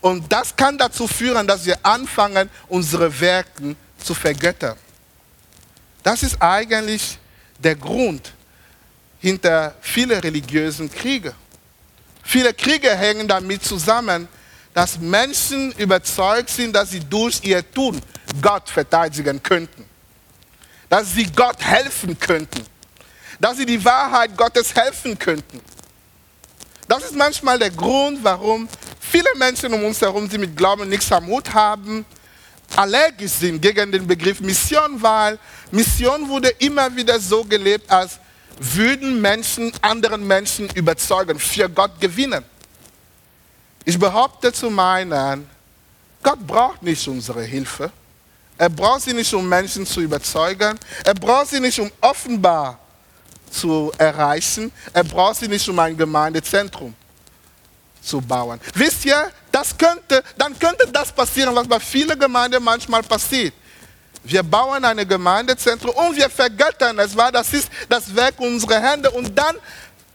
Und 0.00 0.32
das 0.32 0.56
kann 0.56 0.78
dazu 0.78 1.06
führen, 1.06 1.46
dass 1.46 1.66
wir 1.66 1.78
anfangen, 1.82 2.48
unsere 2.68 3.20
Werke 3.20 3.76
zu 3.98 4.14
vergöttern. 4.14 4.78
Das 6.02 6.22
ist 6.22 6.40
eigentlich 6.40 7.18
der 7.58 7.76
Grund 7.76 8.32
hinter 9.20 9.74
vielen 9.82 10.20
religiösen 10.20 10.90
Kriegen. 10.90 11.34
Viele 12.24 12.54
Kriege 12.54 12.90
hängen 12.90 13.28
damit 13.28 13.62
zusammen, 13.62 14.28
dass 14.72 14.98
Menschen 14.98 15.72
überzeugt 15.72 16.50
sind, 16.50 16.74
dass 16.74 16.90
sie 16.90 17.00
durch 17.00 17.40
ihr 17.42 17.70
Tun 17.72 18.00
Gott 18.42 18.68
verteidigen 18.68 19.40
könnten. 19.42 19.84
Dass 20.88 21.12
sie 21.12 21.26
Gott 21.26 21.62
helfen 21.62 22.18
könnten. 22.18 22.64
Dass 23.38 23.58
sie 23.58 23.66
die 23.66 23.84
Wahrheit 23.84 24.36
Gottes 24.36 24.74
helfen 24.74 25.18
könnten. 25.18 25.60
Das 26.88 27.04
ist 27.04 27.14
manchmal 27.14 27.58
der 27.58 27.70
Grund, 27.70 28.22
warum 28.22 28.68
viele 29.00 29.34
Menschen 29.36 29.72
um 29.72 29.84
uns 29.84 30.00
herum, 30.00 30.28
die 30.28 30.38
mit 30.38 30.56
Glauben 30.56 30.88
nichts 30.88 31.10
am 31.12 31.26
Hut 31.26 31.52
haben, 31.52 32.04
allergisch 32.76 33.32
sind 33.32 33.60
gegen 33.60 33.92
den 33.92 34.06
Begriff 34.06 34.40
Mission, 34.40 35.00
weil 35.00 35.38
Mission 35.70 36.28
wurde 36.28 36.48
immer 36.58 36.94
wieder 36.94 37.18
so 37.20 37.44
gelebt, 37.44 37.90
als 37.90 38.18
würden 38.58 39.20
Menschen 39.20 39.72
anderen 39.80 40.26
Menschen 40.26 40.68
überzeugen, 40.70 41.38
für 41.38 41.68
Gott 41.68 42.00
gewinnen. 42.00 42.44
Ich 43.84 43.98
behaupte 43.98 44.52
zu 44.52 44.70
meinen, 44.70 45.48
Gott 46.22 46.46
braucht 46.46 46.82
nicht 46.82 47.06
unsere 47.06 47.42
Hilfe. 47.42 47.92
Er 48.56 48.70
braucht 48.70 49.02
sie 49.02 49.12
nicht, 49.12 49.32
um 49.34 49.48
Menschen 49.48 49.84
zu 49.84 50.00
überzeugen. 50.00 50.78
Er 51.04 51.14
braucht 51.14 51.48
sie 51.48 51.60
nicht, 51.60 51.78
um 51.78 51.90
offenbar 52.00 52.78
zu 53.50 53.92
erreichen. 53.98 54.72
Er 54.92 55.04
braucht 55.04 55.36
sie 55.36 55.48
nicht, 55.48 55.68
um 55.68 55.78
ein 55.78 55.96
Gemeindezentrum 55.96 56.94
zu 58.00 58.20
bauen. 58.20 58.60
Wisst 58.74 59.04
ihr, 59.04 59.30
das 59.50 59.76
könnte, 59.76 60.22
dann 60.36 60.58
könnte 60.58 60.86
das 60.92 61.12
passieren, 61.12 61.54
was 61.54 61.66
bei 61.66 61.80
vielen 61.80 62.18
Gemeinden 62.18 62.62
manchmal 62.62 63.02
passiert. 63.02 63.54
Wir 64.24 64.42
bauen 64.42 64.84
ein 64.84 65.06
Gemeindezentrum 65.06 65.94
und 65.94 66.16
wir 66.16 66.30
vergöttern 66.30 66.98
es, 66.98 67.14
weil 67.14 67.30
das 67.30 67.52
ist 67.52 67.70
das 67.88 68.14
Werk 68.14 68.40
unserer 68.40 68.80
Hände. 68.80 69.10
Und 69.10 69.38
dann 69.38 69.56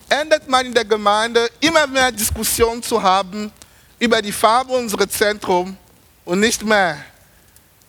endet 0.09 0.47
man 0.47 0.65
in 0.65 0.73
der 0.73 0.85
Gemeinde 0.85 1.47
immer 1.59 1.85
mehr 1.85 2.11
Diskussionen 2.11 2.81
zu 2.81 3.01
haben 3.01 3.51
über 3.99 4.21
die 4.21 4.31
Farbe 4.31 4.73
unseres 4.73 5.09
Zentrums 5.09 5.75
und 6.25 6.39
nicht 6.39 6.63
mehr 6.63 6.97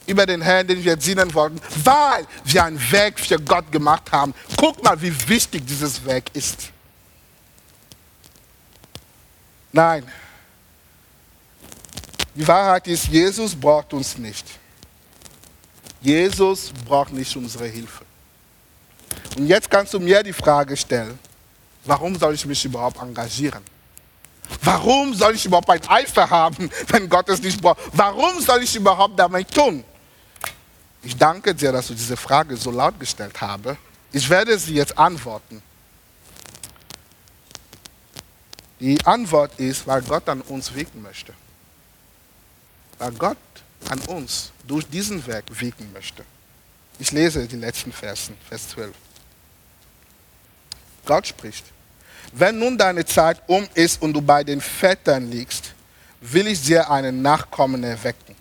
über 0.06 0.26
den 0.26 0.42
Herrn, 0.42 0.66
den 0.66 0.82
wir 0.84 0.96
dienen 0.96 1.32
wollten, 1.32 1.60
weil 1.84 2.26
wir 2.44 2.64
ein 2.64 2.78
Werk 2.90 3.18
für 3.18 3.38
Gott 3.38 3.70
gemacht 3.72 4.10
haben. 4.12 4.34
Guck 4.56 4.82
mal, 4.82 5.00
wie 5.00 5.14
wichtig 5.28 5.66
dieses 5.66 6.04
Werk 6.04 6.24
ist. 6.34 6.70
Nein. 9.72 10.04
Die 12.34 12.46
Wahrheit 12.46 12.86
ist, 12.88 13.06
Jesus 13.06 13.54
braucht 13.54 13.92
uns 13.92 14.18
nicht. 14.18 14.59
Jesus 16.00 16.72
braucht 16.86 17.12
nicht 17.12 17.34
unsere 17.36 17.66
Hilfe. 17.66 18.04
Und 19.36 19.46
jetzt 19.46 19.70
kannst 19.70 19.92
du 19.92 20.00
mir 20.00 20.22
die 20.22 20.32
Frage 20.32 20.76
stellen, 20.76 21.18
warum 21.84 22.16
soll 22.16 22.34
ich 22.34 22.46
mich 22.46 22.64
überhaupt 22.64 23.00
engagieren? 23.00 23.62
Warum 24.62 25.14
soll 25.14 25.34
ich 25.34 25.44
überhaupt 25.44 25.70
ein 25.70 25.86
Eifer 25.88 26.28
haben, 26.28 26.70
wenn 26.88 27.08
Gott 27.08 27.28
es 27.28 27.40
nicht 27.42 27.60
braucht? 27.60 27.80
Warum 27.92 28.40
soll 28.40 28.62
ich 28.62 28.74
überhaupt 28.74 29.18
damit 29.18 29.52
tun? 29.52 29.84
Ich 31.02 31.16
danke 31.16 31.54
dir, 31.54 31.72
dass 31.72 31.86
du 31.86 31.94
diese 31.94 32.16
Frage 32.16 32.56
so 32.56 32.70
laut 32.70 32.98
gestellt 32.98 33.40
hast. 33.40 33.76
Ich 34.12 34.28
werde 34.28 34.58
sie 34.58 34.74
jetzt 34.74 34.98
antworten. 34.98 35.62
Die 38.80 38.98
Antwort 39.06 39.58
ist, 39.58 39.86
weil 39.86 40.02
Gott 40.02 40.28
an 40.28 40.40
uns 40.42 40.74
wirken 40.74 41.02
möchte. 41.02 41.32
Weil 42.98 43.12
Gott 43.12 43.36
an 43.88 44.00
uns 44.02 44.52
durch 44.66 44.86
diesen 44.86 45.26
Werk 45.26 45.44
wirken 45.48 45.90
möchte. 45.92 46.24
Ich 46.98 47.12
lese 47.12 47.46
die 47.46 47.56
letzten 47.56 47.92
Versen, 47.92 48.36
Vers 48.48 48.68
12. 48.68 48.94
Gott 51.06 51.26
spricht. 51.26 51.64
Wenn 52.32 52.58
nun 52.58 52.76
deine 52.78 53.04
Zeit 53.04 53.42
um 53.46 53.66
ist 53.74 54.00
und 54.02 54.12
du 54.12 54.20
bei 54.20 54.44
den 54.44 54.60
Vätern 54.60 55.30
liegst, 55.30 55.72
will 56.20 56.46
ich 56.46 56.62
dir 56.62 56.90
einen 56.90 57.22
Nachkommen 57.22 57.82
erwecken, 57.82 58.36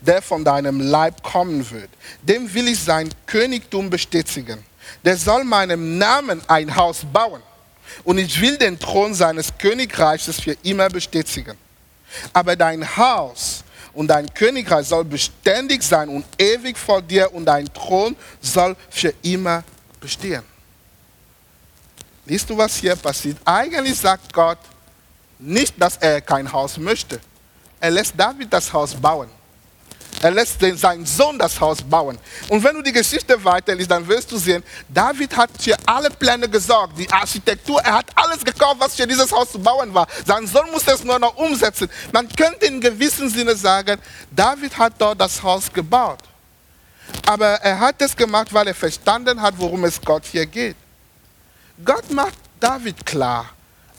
der 0.00 0.22
von 0.22 0.44
deinem 0.44 0.80
Leib 0.80 1.22
kommen 1.22 1.68
wird. 1.70 1.88
Dem 2.22 2.52
will 2.52 2.68
ich 2.68 2.78
sein 2.78 3.08
Königtum 3.26 3.90
bestätigen. 3.90 4.64
Der 5.04 5.16
soll 5.16 5.44
meinem 5.44 5.98
Namen 5.98 6.40
ein 6.46 6.74
Haus 6.76 7.04
bauen 7.12 7.42
und 8.04 8.18
ich 8.18 8.40
will 8.40 8.56
den 8.56 8.78
Thron 8.78 9.14
seines 9.14 9.56
Königreiches 9.58 10.40
für 10.40 10.56
immer 10.62 10.88
bestätigen. 10.88 11.56
Aber 12.32 12.54
dein 12.54 12.96
Haus 12.96 13.64
und 13.96 14.08
dein 14.08 14.32
Königreich 14.32 14.86
soll 14.86 15.04
beständig 15.04 15.82
sein 15.82 16.10
und 16.10 16.24
ewig 16.38 16.76
vor 16.76 17.00
dir 17.00 17.32
und 17.32 17.46
dein 17.46 17.64
Thron 17.72 18.14
soll 18.42 18.76
für 18.90 19.12
immer 19.22 19.64
bestehen. 19.98 20.42
Siehst 22.26 22.48
du, 22.50 22.56
was 22.58 22.76
hier 22.76 22.94
passiert? 22.94 23.38
Eigentlich 23.44 23.98
sagt 23.98 24.32
Gott 24.32 24.58
nicht, 25.38 25.80
dass 25.80 25.96
er 25.96 26.20
kein 26.20 26.50
Haus 26.52 26.76
möchte. 26.76 27.18
Er 27.80 27.90
lässt 27.90 28.12
David 28.16 28.52
das 28.52 28.70
Haus 28.70 28.94
bauen. 28.94 29.30
Er 30.22 30.30
lässt 30.30 30.60
den, 30.62 30.76
seinen 30.76 31.04
Sohn 31.04 31.38
das 31.38 31.60
Haus 31.60 31.82
bauen. 31.82 32.18
Und 32.48 32.64
wenn 32.64 32.74
du 32.76 32.82
die 32.82 32.92
Geschichte 32.92 33.42
weiterliest, 33.44 33.90
dann 33.90 34.06
wirst 34.08 34.32
du 34.32 34.38
sehen, 34.38 34.62
David 34.88 35.36
hat 35.36 35.50
für 35.58 35.76
alle 35.84 36.10
Pläne 36.10 36.48
gesorgt, 36.48 36.98
die 36.98 37.10
Architektur, 37.10 37.80
er 37.82 37.94
hat 37.94 38.06
alles 38.14 38.44
gekauft, 38.44 38.76
was 38.78 38.94
für 38.94 39.06
dieses 39.06 39.30
Haus 39.30 39.52
zu 39.52 39.58
bauen 39.58 39.92
war. 39.92 40.06
Sein 40.24 40.46
Sohn 40.46 40.70
musste 40.70 40.92
es 40.92 41.04
nur 41.04 41.18
noch 41.18 41.36
umsetzen. 41.36 41.88
Man 42.12 42.28
könnte 42.28 42.66
in 42.66 42.80
gewissem 42.80 43.28
Sinne 43.28 43.54
sagen, 43.54 44.00
David 44.30 44.76
hat 44.78 44.94
dort 44.98 45.20
das 45.20 45.42
Haus 45.42 45.70
gebaut. 45.72 46.20
Aber 47.26 47.46
er 47.46 47.78
hat 47.78 48.00
es 48.00 48.16
gemacht, 48.16 48.52
weil 48.52 48.66
er 48.68 48.74
verstanden 48.74 49.40
hat, 49.40 49.54
worum 49.58 49.84
es 49.84 50.00
Gott 50.00 50.24
hier 50.24 50.46
geht. 50.46 50.76
Gott 51.84 52.10
macht 52.10 52.38
David 52.58 53.04
klar, 53.04 53.50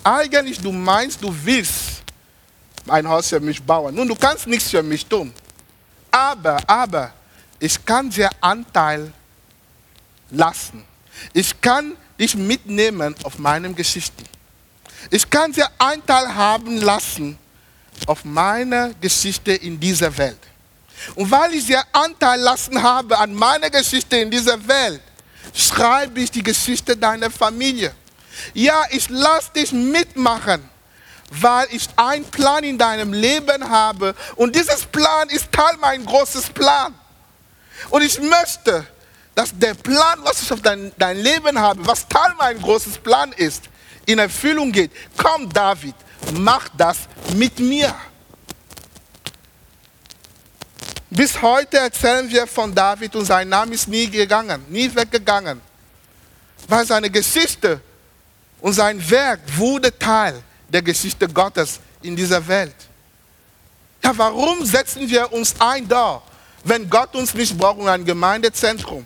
eigentlich 0.04 0.60
du 0.60 0.72
meinst, 0.72 1.22
du 1.22 1.34
willst 1.44 2.02
ein 2.88 3.08
Haus 3.08 3.28
für 3.28 3.40
mich 3.40 3.62
bauen. 3.62 3.94
Nun, 3.94 4.08
du 4.08 4.16
kannst 4.16 4.48
nichts 4.48 4.70
für 4.72 4.82
mich 4.82 5.06
tun. 5.06 5.34
Aber, 6.12 6.58
aber, 6.68 7.14
ich 7.60 7.84
kann 7.86 8.10
dir 8.10 8.30
Anteil 8.42 9.12
lassen. 10.32 10.84
Ich 11.34 11.60
kann 11.62 11.96
dich 12.20 12.36
mitnehmen 12.36 13.16
auf 13.24 13.38
meinem 13.38 13.76
Geschichte. 13.76 14.24
Ich 15.10 15.30
kann 15.30 15.52
dir 15.52 15.70
Anteil 15.78 16.34
haben 16.34 16.78
lassen 16.78 17.38
auf 18.06 18.24
meiner 18.26 18.94
Geschichte 18.96 19.54
in 19.54 19.80
dieser 19.80 20.16
Welt. 20.18 20.40
Und 21.16 21.30
weil 21.30 21.54
ich 21.54 21.66
dir 21.66 21.84
Anteil 21.94 22.40
lassen 22.40 22.82
habe 22.82 23.18
an 23.18 23.34
meiner 23.34 23.70
Geschichte 23.70 24.18
in 24.18 24.32
dieser 24.32 24.68
Welt, 24.68 25.02
schreibe 25.54 26.20
ich 26.20 26.32
die 26.32 26.44
Geschichte 26.44 26.98
deiner 26.98 27.30
Familie. 27.30 27.94
Ja, 28.54 28.84
ich 28.92 29.10
lasse 29.10 29.52
dich 29.54 29.72
mitmachen, 29.72 30.62
weil 31.30 31.68
ich 31.72 31.88
einen 31.96 32.26
Plan 32.26 32.64
in 32.64 32.78
deinem 32.78 33.14
Leben 33.14 33.70
habe. 33.70 34.16
Und 34.36 34.56
dieses 34.56 34.86
Plan 34.86 35.30
ist 35.30 35.52
Teil 35.52 35.76
mein 35.80 36.06
großes 36.06 36.50
Plan. 36.50 36.94
Und 37.90 38.02
ich 38.02 38.20
möchte, 38.20 38.86
dass 39.36 39.58
der 39.58 39.74
Plan, 39.74 40.20
was 40.24 40.42
ich 40.42 40.52
auf 40.52 40.62
dein, 40.62 40.92
dein 40.98 41.18
Leben 41.18 41.60
habe, 41.60 41.86
was 41.86 42.08
Teil 42.08 42.34
mein 42.38 42.60
großes 42.60 42.98
Plan 43.00 43.32
ist, 43.34 43.64
in 44.06 44.20
Erfüllung 44.20 44.72
geht. 44.72 44.92
Komm, 45.18 45.52
David, 45.52 45.96
mach 46.34 46.70
das 46.70 46.98
mit 47.36 47.60
mir. 47.60 47.94
Bis 51.10 51.42
heute 51.42 51.78
erzählen 51.78 52.30
wir 52.30 52.48
von 52.48 52.74
David 52.74 53.16
und 53.16 53.26
sein 53.26 53.50
Name 53.50 53.74
ist 53.74 53.88
nie 53.88 54.10
gegangen, 54.10 54.66
nie 54.70 54.94
weggegangen. 54.94 55.62
Weil 56.68 56.86
seine 56.86 57.10
Geschichte 57.10 57.80
und 58.60 58.74
sein 58.74 59.10
Werk 59.10 59.40
wurde 59.56 59.98
Teil 59.98 60.44
der 60.70 60.82
Geschichte 60.82 61.28
Gottes 61.28 61.80
in 62.02 62.16
dieser 62.16 62.46
Welt. 62.48 62.76
Ja, 64.04 64.18
warum 64.18 64.66
setzen 64.66 65.10
wir 65.10 65.32
uns 65.32 65.56
ein 65.60 65.88
da, 65.88 66.22
wenn 66.64 66.90
Gott 66.90 67.16
uns 67.16 67.34
nicht 67.34 67.58
braucht 67.58 67.80
in 67.80 67.88
ein 67.88 68.06
Gemeindezentrum? 68.06 69.06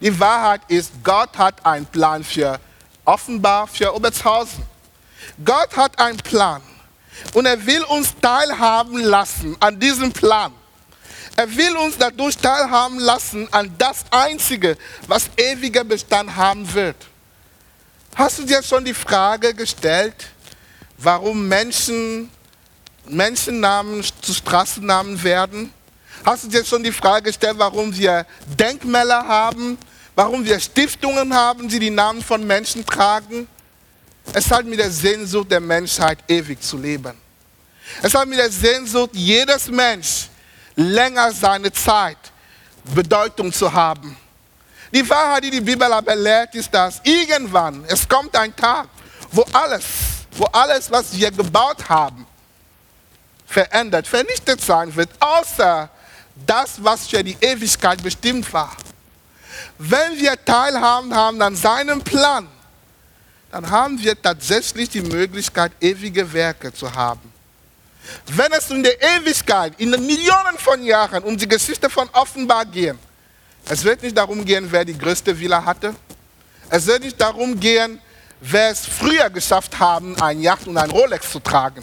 Die 0.00 0.18
Wahrheit 0.18 0.62
ist, 0.68 0.92
Gott 1.02 1.36
hat 1.36 1.64
einen 1.64 1.86
Plan 1.86 2.22
für 2.24 2.58
offenbar 3.04 3.66
für 3.66 3.94
Obertshausen. 3.94 4.64
Gott 5.44 5.76
hat 5.76 5.98
einen 5.98 6.18
Plan 6.18 6.62
und 7.32 7.46
er 7.46 7.64
will 7.64 7.82
uns 7.84 8.14
teilhaben 8.20 8.98
lassen 8.98 9.56
an 9.60 9.78
diesem 9.78 10.12
Plan. 10.12 10.52
Er 11.36 11.56
will 11.56 11.76
uns 11.76 11.96
dadurch 11.98 12.36
teilhaben 12.36 12.98
lassen 12.98 13.48
an 13.52 13.74
das 13.78 14.04
Einzige, 14.10 14.76
was 15.08 15.30
ewiger 15.36 15.82
Bestand 15.82 16.34
haben 16.36 16.72
wird. 16.72 16.96
Hast 18.14 18.38
du 18.38 18.44
dir 18.44 18.62
schon 18.62 18.84
die 18.84 18.94
Frage 18.94 19.52
gestellt, 19.54 20.14
warum 20.98 21.48
Menschen 21.48 22.30
Menschennamen 23.06 24.02
zu 24.22 24.32
Straßennamen 24.32 25.22
werden? 25.22 25.72
Hast 26.24 26.44
du 26.44 26.48
dir 26.48 26.64
schon 26.64 26.82
die 26.82 26.92
Frage 26.92 27.24
gestellt, 27.24 27.56
warum 27.58 27.94
wir 27.94 28.26
Denkmäler 28.58 29.26
haben, 29.26 29.76
warum 30.14 30.44
wir 30.44 30.58
Stiftungen 30.58 31.34
haben, 31.34 31.68
die 31.68 31.78
die 31.78 31.90
Namen 31.90 32.22
von 32.22 32.46
Menschen 32.46 32.84
tragen? 32.86 33.46
Es 34.32 34.50
hat 34.50 34.64
mit 34.64 34.78
der 34.78 34.90
Sehnsucht 34.90 35.50
der 35.50 35.60
Menschheit 35.60 36.18
ewig 36.28 36.62
zu 36.62 36.78
leben. 36.78 37.12
Es 38.02 38.14
hat 38.14 38.26
mit 38.26 38.38
der 38.38 38.50
Sehnsucht 38.50 39.10
jedes 39.12 39.68
Mensch 39.68 40.28
länger 40.76 41.30
seine 41.30 41.70
Zeit 41.70 42.16
Bedeutung 42.94 43.52
zu 43.52 43.70
haben. 43.70 44.16
Die 44.92 45.08
Wahrheit, 45.08 45.44
die 45.44 45.50
die 45.50 45.60
Bibel 45.60 45.92
aber 45.92 46.14
lehrt, 46.14 46.54
ist, 46.54 46.72
dass 46.72 47.00
irgendwann, 47.04 47.84
es 47.88 48.08
kommt 48.08 48.34
ein 48.36 48.54
Tag, 48.54 48.88
wo 49.30 49.44
alles, 49.52 49.84
wo 50.34 50.44
alles, 50.46 50.90
was 50.90 51.12
wir 51.16 51.30
gebaut 51.30 51.88
haben, 51.88 52.26
verändert, 53.46 54.06
vernichtet 54.06 54.60
sein 54.60 54.94
wird, 54.94 55.10
außer 55.20 55.88
das, 56.46 56.82
was 56.82 57.06
für 57.06 57.22
die 57.22 57.36
Ewigkeit 57.40 58.02
bestimmt 58.02 58.52
war. 58.52 58.76
Wenn 59.78 60.18
wir 60.18 60.42
teilhaben 60.44 61.14
haben 61.14 61.40
an 61.40 61.54
seinem 61.54 62.02
Plan, 62.02 62.48
dann 63.50 63.70
haben 63.70 64.00
wir 64.00 64.20
tatsächlich 64.20 64.88
die 64.88 65.02
Möglichkeit, 65.02 65.72
ewige 65.80 66.32
Werke 66.32 66.72
zu 66.72 66.92
haben. 66.92 67.32
Wenn 68.26 68.52
es 68.52 68.70
in 68.70 68.82
der 68.82 69.00
Ewigkeit, 69.00 69.74
in 69.78 69.92
den 69.92 70.04
Millionen 70.04 70.58
von 70.58 70.82
Jahren 70.82 71.22
um 71.22 71.36
die 71.36 71.48
Geschichte 71.48 71.88
von 71.88 72.08
Offenbar 72.12 72.66
gehen, 72.66 72.98
es 73.66 73.82
wird 73.84 74.02
nicht 74.02 74.16
darum 74.16 74.44
gehen, 74.44 74.66
wer 74.70 74.84
die 74.84 74.96
größte 74.96 75.38
Villa 75.38 75.64
hatte. 75.64 75.94
Es 76.68 76.86
wird 76.86 77.02
nicht 77.02 77.18
darum 77.20 77.58
gehen, 77.58 78.00
wer 78.50 78.70
es 78.70 78.86
früher 78.86 79.30
geschafft 79.30 79.78
haben, 79.78 80.20
ein 80.20 80.40
Yacht 80.40 80.66
und 80.66 80.76
ein 80.76 80.90
Rolex 80.90 81.30
zu 81.30 81.40
tragen. 81.40 81.82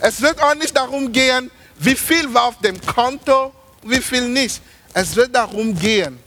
Es 0.00 0.20
wird 0.20 0.40
auch 0.42 0.54
nicht 0.54 0.76
darum 0.76 1.10
gehen, 1.10 1.50
wie 1.78 1.94
viel 1.94 2.32
war 2.32 2.44
auf 2.44 2.58
dem 2.60 2.80
Konto, 2.84 3.52
wie 3.82 4.00
viel 4.00 4.28
nicht. 4.28 4.60
Es 4.92 5.16
wird 5.16 5.34
darum 5.34 5.76
gehen, 5.78 6.18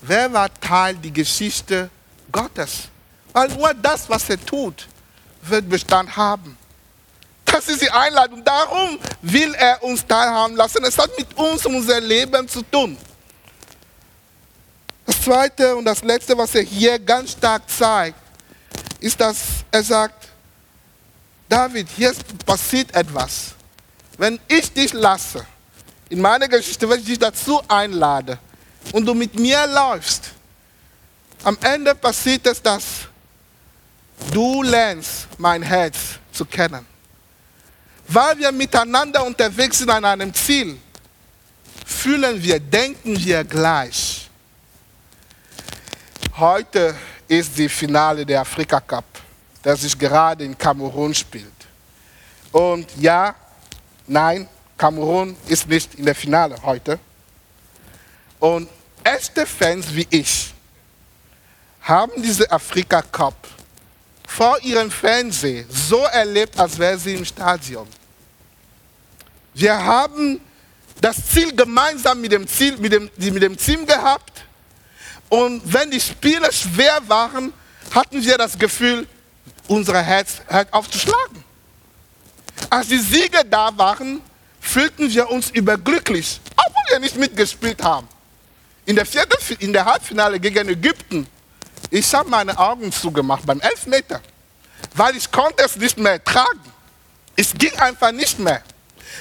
wer 0.00 0.32
war 0.32 0.48
Teil 0.60 0.94
der 0.96 1.10
Geschichte 1.10 1.90
Gottes. 2.32 2.88
Weil 3.32 3.48
nur 3.48 3.74
das, 3.74 4.08
was 4.08 4.28
er 4.30 4.44
tut, 4.44 4.86
wird 5.42 5.68
Bestand 5.68 6.16
haben. 6.16 6.56
Das 7.44 7.68
ist 7.68 7.82
die 7.82 7.90
Einladung. 7.90 8.42
Darum 8.42 8.98
will 9.22 9.54
er 9.54 9.82
uns 9.82 10.06
teilhaben 10.06 10.56
lassen. 10.56 10.82
Es 10.84 10.98
hat 10.98 11.10
mit 11.18 11.32
uns 11.36 11.64
und 11.66 11.76
unser 11.76 12.00
Leben 12.00 12.48
zu 12.48 12.62
tun. 12.62 12.96
Das 15.04 15.20
Zweite 15.22 15.76
und 15.76 15.84
das 15.84 16.02
Letzte, 16.02 16.36
was 16.36 16.54
er 16.54 16.62
hier 16.62 16.98
ganz 16.98 17.32
stark 17.32 17.62
zeigt, 17.70 18.18
ist, 19.00 19.20
dass 19.20 19.36
er 19.70 19.82
sagt, 19.82 20.28
David, 21.48 21.88
hier 21.96 22.12
passiert 22.44 22.94
etwas. 22.94 23.54
Wenn 24.18 24.38
ich 24.48 24.72
dich 24.72 24.92
lasse, 24.92 25.46
in 26.08 26.20
meiner 26.20 26.48
Geschichte, 26.48 26.88
wenn 26.88 27.00
ich 27.00 27.06
dich 27.06 27.18
dazu 27.18 27.60
einlade 27.68 28.38
und 28.92 29.04
du 29.06 29.14
mit 29.14 29.38
mir 29.38 29.66
läufst, 29.66 30.30
am 31.44 31.58
Ende 31.62 31.94
passiert 31.94 32.46
es, 32.46 32.62
dass 32.62 32.84
du 34.32 34.62
lernst, 34.62 35.28
mein 35.38 35.62
Herz 35.62 35.96
zu 36.32 36.44
kennen 36.44 36.86
weil 38.08 38.38
wir 38.38 38.52
miteinander 38.52 39.24
unterwegs 39.24 39.78
sind 39.78 39.90
an 39.90 40.04
einem 40.04 40.32
Ziel, 40.32 40.78
fühlen 41.84 42.42
wir, 42.42 42.60
denken 42.60 43.18
wir 43.18 43.44
gleich. 43.44 44.28
Heute 46.36 46.94
ist 47.28 47.56
die 47.56 47.68
Finale 47.68 48.24
der 48.24 48.40
Afrika 48.40 48.80
Cup. 48.80 49.04
der 49.64 49.76
sich 49.76 49.98
gerade 49.98 50.44
in 50.44 50.56
Kamerun 50.56 51.12
spielt. 51.12 51.52
Und 52.52 52.86
ja, 52.98 53.34
nein, 54.06 54.48
Kamerun 54.78 55.36
ist 55.48 55.68
nicht 55.68 55.96
in 55.96 56.04
der 56.04 56.14
Finale 56.14 56.56
heute. 56.62 57.00
Und 58.38 58.68
echte 59.02 59.44
Fans 59.44 59.92
wie 59.92 60.06
ich 60.10 60.54
haben 61.80 62.12
diese 62.22 62.50
Afrika 62.50 63.02
Cup 63.02 63.34
vor 64.26 64.58
ihrem 64.62 64.90
Fernsehen 64.90 65.66
so 65.68 65.98
erlebt, 66.04 66.58
als 66.58 66.78
wäre 66.78 66.98
sie 66.98 67.14
im 67.14 67.24
Stadion. 67.24 67.88
Wir 69.54 69.84
haben 69.84 70.40
das 71.00 71.16
Ziel 71.26 71.54
gemeinsam 71.54 72.20
mit 72.20 72.32
dem, 72.32 72.46
Ziel, 72.46 72.76
mit, 72.76 72.92
dem, 72.92 73.10
mit 73.16 73.42
dem 73.42 73.56
Team 73.56 73.86
gehabt. 73.86 74.44
Und 75.28 75.62
wenn 75.64 75.90
die 75.90 76.00
Spiele 76.00 76.52
schwer 76.52 77.00
waren, 77.06 77.52
hatten 77.94 78.22
wir 78.22 78.38
das 78.38 78.58
Gefühl, 78.58 79.06
unser 79.68 80.00
Herz 80.02 80.40
hört 80.46 80.72
auf 80.72 80.90
zu 80.90 80.98
schlagen. 80.98 81.44
Als 82.70 82.88
die 82.88 82.98
Siege 82.98 83.44
da 83.48 83.76
waren, 83.76 84.20
fühlten 84.60 85.10
wir 85.10 85.30
uns 85.30 85.50
überglücklich, 85.50 86.40
obwohl 86.56 86.82
wir 86.90 86.98
nicht 87.00 87.16
mitgespielt 87.16 87.82
haben. 87.82 88.08
In 88.84 88.96
der, 88.96 89.06
vierten, 89.06 89.36
in 89.58 89.72
der 89.72 89.84
Halbfinale 89.84 90.38
gegen 90.38 90.68
Ägypten, 90.68 91.26
ich 91.90 92.12
habe 92.14 92.28
meine 92.28 92.56
Augen 92.58 92.90
zugemacht 92.92 93.44
beim 93.46 93.60
Elfmeter, 93.60 94.20
weil 94.94 95.16
ich 95.16 95.30
konnte 95.30 95.64
es 95.64 95.76
nicht 95.76 95.98
mehr 95.98 96.22
tragen. 96.22 96.72
Es 97.36 97.52
ging 97.52 97.74
einfach 97.78 98.12
nicht 98.12 98.38
mehr. 98.38 98.62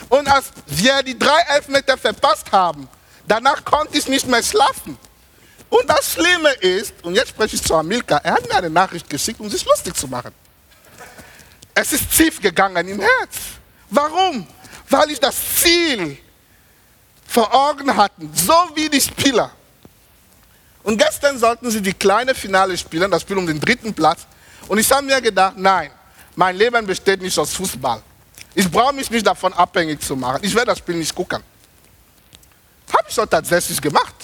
Und 0.10 0.28
als 0.28 0.52
wir 0.68 1.04
die 1.04 1.18
drei 1.18 1.40
Elfmeter 1.56 1.98
verpasst 1.98 2.52
haben, 2.52 2.88
danach 3.28 3.64
konnte 3.66 3.98
ich 3.98 4.08
nicht 4.08 4.28
mehr 4.28 4.44
schlafen. 4.44 4.98
Und 5.78 5.90
das 5.90 6.14
Schlimme 6.14 6.52
ist, 6.54 6.94
und 7.04 7.16
jetzt 7.16 7.30
spreche 7.30 7.58
ich 7.58 7.62
zu 7.62 7.76
Amilka, 7.76 8.18
er 8.24 8.36
hat 8.36 8.48
mir 8.48 8.56
eine 8.56 8.70
Nachricht 8.70 9.10
geschickt, 9.10 9.42
um 9.42 9.50
sich 9.50 9.66
lustig 9.66 9.94
zu 9.94 10.08
machen. 10.08 10.32
Es 11.74 11.92
ist 11.92 12.10
tief 12.12 12.42
gegangen 12.42 12.88
im 12.88 13.02
Herz. 13.02 13.36
Warum? 13.90 14.48
Weil 14.90 15.12
ich 15.12 15.20
das 15.20 15.36
Ziel 15.58 16.18
vor 17.28 17.54
Augen 17.54 17.94
hatte, 17.94 18.22
so 18.34 18.54
wie 18.74 18.88
die 18.88 19.02
Spieler. 19.02 19.52
Und 20.84 20.98
gestern 20.98 21.38
sollten 21.38 21.70
sie 21.70 21.82
die 21.82 21.94
kleine 21.94 22.34
Finale 22.34 22.78
spielen, 22.78 23.12
das 23.12 23.24
Spiel 23.24 23.38
um 23.38 23.46
den 23.46 23.60
dritten 23.60 23.94
Platz. 23.94 24.26
Und 24.70 24.78
ich 24.78 24.90
habe 24.90 25.06
mir 25.06 25.20
gedacht, 25.20 25.56
nein, 25.58 25.92
mein 26.36 26.56
Leben 26.56 26.86
besteht 26.86 27.22
nicht 27.22 27.38
aus 27.38 27.54
Fußball. 27.54 28.02
Ich 28.54 28.72
brauche 28.72 28.94
mich 28.94 29.12
nicht 29.12 29.28
davon 29.28 29.52
abhängig 29.52 30.00
zu 30.02 30.16
machen. 30.16 30.40
Ich 30.42 30.56
werde 30.56 30.68
das 30.68 30.78
Spiel 30.78 30.96
nicht 30.96 31.14
gucken. 31.14 31.44
Habe 32.94 33.10
ich 33.10 33.16
doch 33.16 33.26
tatsächlich 33.26 33.82
gemacht. 33.82 34.16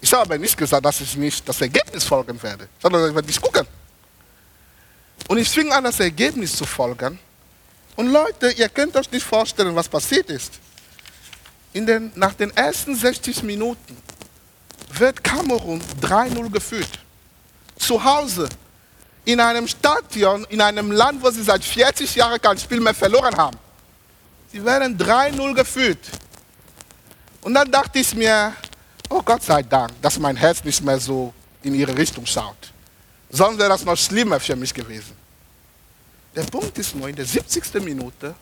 Ich 0.00 0.12
habe 0.12 0.22
aber 0.22 0.38
nicht 0.38 0.56
gesagt, 0.56 0.84
dass 0.84 1.00
ich 1.00 1.16
nicht 1.16 1.46
das 1.48 1.60
Ergebnis 1.60 2.04
folgen 2.04 2.42
werde, 2.42 2.68
sondern 2.80 3.08
ich 3.08 3.14
werde 3.14 3.26
nicht 3.26 3.40
gucken. 3.40 3.66
Und 5.28 5.38
ich 5.38 5.48
fing 5.48 5.70
an, 5.72 5.84
das 5.84 6.00
Ergebnis 6.00 6.56
zu 6.56 6.64
folgen. 6.64 7.18
Und 7.96 8.08
Leute, 8.08 8.50
ihr 8.52 8.68
könnt 8.68 8.96
euch 8.96 9.10
nicht 9.10 9.24
vorstellen, 9.24 9.74
was 9.76 9.88
passiert 9.88 10.30
ist. 10.30 10.54
Den, 11.74 12.10
nach 12.14 12.34
den 12.34 12.50
ersten 12.56 12.96
60 12.96 13.42
Minuten 13.42 13.96
wird 14.94 15.22
Kamerun 15.22 15.80
3-0 16.00 16.50
geführt. 16.50 16.90
Zu 17.78 18.02
Hause 18.02 18.48
in 19.24 19.38
einem 19.38 19.68
Stadion, 19.68 20.44
in 20.48 20.60
einem 20.60 20.90
Land, 20.90 21.22
wo 21.22 21.30
sie 21.30 21.42
seit 21.42 21.62
40 21.62 22.14
Jahren 22.16 22.40
kein 22.40 22.58
Spiel 22.58 22.80
mehr 22.80 22.94
verloren 22.94 23.36
haben. 23.36 23.58
Sie 24.50 24.64
werden 24.64 24.98
3-0 24.98 25.54
geführt. 25.54 25.98
Und 27.42 27.54
dann 27.54 27.70
dachte 27.70 27.98
ich 28.00 28.14
mir, 28.14 28.52
oh 29.10 29.22
Gott 29.22 29.42
sei 29.42 29.62
Dank, 29.62 30.00
dass 30.00 30.18
mein 30.18 30.36
Herz 30.36 30.64
nicht 30.64 30.82
mehr 30.82 30.98
so 30.98 31.34
in 31.62 31.74
ihre 31.74 31.96
Richtung 31.96 32.24
schaut. 32.24 32.72
Sonst 33.28 33.58
wäre 33.58 33.68
das 33.68 33.84
noch 33.84 33.96
schlimmer 33.96 34.40
für 34.40 34.56
mich 34.56 34.72
gewesen. 34.72 35.14
Der 36.34 36.44
Punkt 36.44 36.78
ist 36.78 36.94
nur, 36.94 37.08
in 37.08 37.16
der 37.16 37.26
70. 37.26 37.74
Minute 37.82 38.34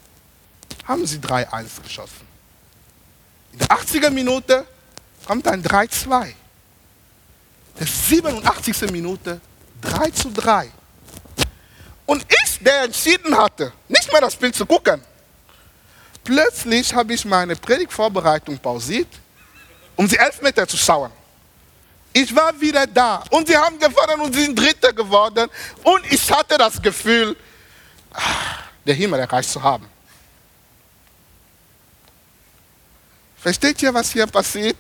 haben 0.84 1.06
sie 1.06 1.18
3-1 1.18 1.82
geschossen. 1.82 2.26
In 3.52 3.58
der 3.58 3.72
80. 3.72 4.10
Minute 4.10 4.66
kommt 5.26 5.48
ein 5.48 5.62
3-2. 5.62 6.28
In 6.28 6.34
der 7.78 7.86
87. 7.86 8.90
Minute 8.90 9.40
3 9.80 10.10
zu 10.10 10.30
3. 10.30 10.70
Und 12.06 12.26
ich, 12.44 12.58
der 12.60 12.84
entschieden 12.84 13.36
hatte, 13.36 13.72
nicht 13.88 14.10
mehr 14.12 14.20
das 14.20 14.34
Spiel 14.34 14.52
zu 14.52 14.64
gucken, 14.64 15.02
plötzlich 16.24 16.94
habe 16.94 17.12
ich 17.14 17.24
meine 17.24 17.56
Predigtvorbereitung 17.56 18.58
pausiert, 18.58 19.08
um 19.98 20.06
die 20.06 20.16
Elfmeter 20.16 20.66
zu 20.66 20.76
schauen. 20.76 21.10
Ich 22.12 22.34
war 22.34 22.58
wieder 22.58 22.86
da 22.86 23.24
und 23.30 23.48
sie 23.48 23.56
haben 23.56 23.78
gewonnen 23.78 24.20
und 24.20 24.32
sie 24.32 24.44
sind 24.44 24.58
Dritte 24.58 24.94
geworden 24.94 25.50
und 25.82 26.12
ich 26.12 26.30
hatte 26.30 26.56
das 26.56 26.80
Gefühl, 26.80 27.36
ah, 28.12 28.20
der 28.86 28.94
Himmel 28.94 29.20
erreicht 29.20 29.50
zu 29.50 29.60
haben. 29.60 29.86
Versteht 33.38 33.82
ihr, 33.82 33.92
was 33.92 34.12
hier 34.12 34.26
passiert? 34.26 34.76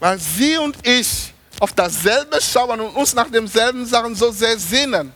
Weil 0.00 0.18
sie 0.18 0.56
und 0.56 0.76
ich 0.86 1.32
auf 1.60 1.72
dasselbe 1.72 2.40
schauen 2.40 2.80
und 2.80 2.96
uns 2.96 3.14
nach 3.14 3.30
demselben 3.30 3.84
Sachen 3.84 4.14
so 4.14 4.30
sehr 4.30 4.58
sehnen. 4.58 5.12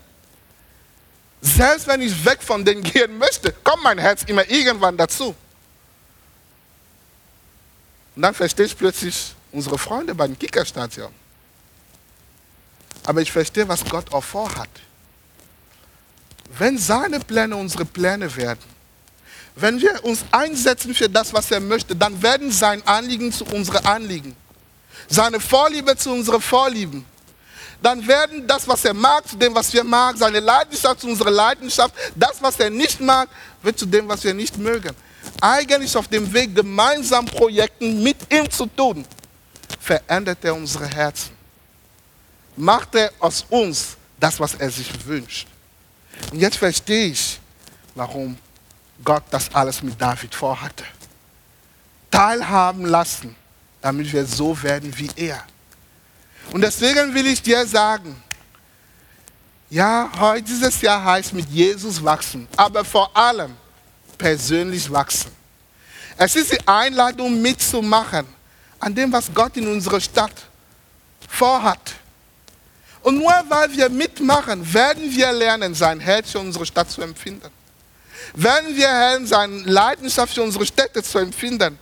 Selbst 1.40 1.87
wenn 1.87 2.02
ich 2.02 2.24
weg 2.24 2.42
von 2.42 2.62
denen 2.64 2.83
gehen 2.83 3.16
möchte, 3.16 3.52
kommt 3.64 3.83
mein 3.83 3.98
Herz 3.98 4.22
immer 4.24 4.48
irgendwann 4.48 4.96
dazu. 4.96 5.35
Und 8.14 8.22
dann 8.22 8.35
verstehe 8.35 8.66
ich 8.66 8.77
plötzlich 8.77 9.35
unsere 9.53 9.79
Freunde 9.79 10.14
beim 10.14 10.38
Kickerstadion. 10.38 11.12
Aber 13.05 13.20
ich 13.20 13.33
verstehe, 13.33 13.66
was 13.68 13.85
Gott 13.85 14.12
auch 14.12 14.25
vorhat. 14.25 14.68
Wenn 16.59 16.79
seine 16.79 17.20
Pläne 17.20 17.57
unsere 17.57 17.85
Pläne 17.85 18.35
werden, 18.37 18.61
wenn 19.55 19.81
wir 19.81 20.05
uns 20.05 20.25
einsetzen 20.31 20.94
für 20.94 21.09
das, 21.09 21.33
was 21.33 21.51
er 21.51 21.61
möchte, 21.61 21.96
dann 21.96 22.22
werden 22.22 22.51
sein 22.51 22.87
Anliegen 22.87 23.33
zu 23.33 23.44
unseren 23.46 23.85
Anliegen 23.85 24.37
seine 25.09 25.40
Vorliebe 25.40 25.96
zu 25.96 26.11
unseren 26.11 26.40
Vorlieben, 26.40 27.05
dann 27.83 28.07
werden 28.07 28.46
das, 28.46 28.66
was 28.68 28.85
er 28.85 28.94
mag, 28.94 29.27
zu 29.29 29.37
dem, 29.37 29.55
was 29.55 29.72
wir 29.72 29.83
mag, 29.83 30.16
seine 30.16 30.40
Leidenschaft 30.40 31.01
zu 31.01 31.09
unserer 31.09 31.31
Leidenschaft, 31.31 31.94
das, 32.14 32.40
was 32.40 32.59
er 32.61 32.70
nicht 32.70 33.01
mag, 33.01 33.29
wird 33.62 33.79
zu 33.79 33.87
dem, 33.87 34.09
was 34.09 34.22
wir 34.22 34.35
nicht 34.35 34.57
mögen. 34.57 34.94
Eigentlich 35.40 35.96
auf 35.96 36.08
dem 36.08 36.32
Weg, 36.32 36.54
gemeinsam 36.54 37.26
Projekten 37.26 38.02
mit 38.02 38.16
ihm 38.32 38.50
zu 38.50 38.66
tun, 38.66 39.04
verändert 39.80 40.44
er 40.44 40.54
unsere 40.54 40.87
Herzen. 40.87 41.32
Macht 42.56 42.94
er 42.94 43.12
aus 43.18 43.44
uns 43.48 43.96
das, 44.18 44.38
was 44.38 44.54
er 44.54 44.70
sich 44.70 44.90
wünscht. 45.06 45.46
Und 46.30 46.38
jetzt 46.38 46.58
verstehe 46.58 47.06
ich, 47.06 47.40
warum 47.94 48.37
Gott 49.04 49.24
das 49.30 49.52
alles 49.54 49.82
mit 49.82 50.00
David 50.00 50.35
vorhatte. 50.35 50.85
Teilhaben 52.11 52.85
lassen 52.85 53.35
damit 53.82 54.11
wir 54.12 54.24
so 54.24 54.61
werden 54.62 54.96
wie 54.96 55.11
er. 55.16 55.42
Und 56.52 56.62
deswegen 56.62 57.12
will 57.12 57.26
ich 57.26 57.42
dir 57.42 57.66
sagen, 57.66 58.16
ja, 59.68 60.11
heute 60.18 60.42
dieses 60.42 60.80
Jahr 60.80 61.02
heißt 61.04 61.32
mit 61.32 61.48
Jesus 61.48 62.02
wachsen, 62.02 62.46
aber 62.56 62.85
vor 62.85 63.14
allem 63.16 63.54
persönlich 64.18 64.90
wachsen. 64.90 65.31
Es 66.16 66.37
ist 66.37 66.53
die 66.53 66.68
Einladung 66.68 67.40
mitzumachen 67.40 68.27
an 68.79 68.94
dem, 68.94 69.12
was 69.12 69.33
Gott 69.33 69.57
in 69.57 69.66
unserer 69.66 70.01
Stadt 70.01 70.35
vorhat. 71.29 71.94
Und 73.03 73.18
nur 73.18 73.33
weil 73.48 73.72
wir 73.72 73.88
mitmachen, 73.88 74.72
werden 74.72 75.11
wir 75.11 75.33
lernen, 75.33 75.75
sein 75.75 75.98
Herz 75.98 76.31
für 76.31 76.38
unsere 76.38 76.64
Stadt 76.66 76.90
zu 76.90 77.03
empfinden. 77.03 77.51
Werden 78.35 78.77
wir 78.77 78.87
lernen, 78.87 79.27
seine 79.27 79.59
Leidenschaft 79.62 80.35
für 80.35 80.42
unsere 80.42 80.64
Städte 80.64 81.03
zu 81.03 81.18
empfinden. 81.18 81.79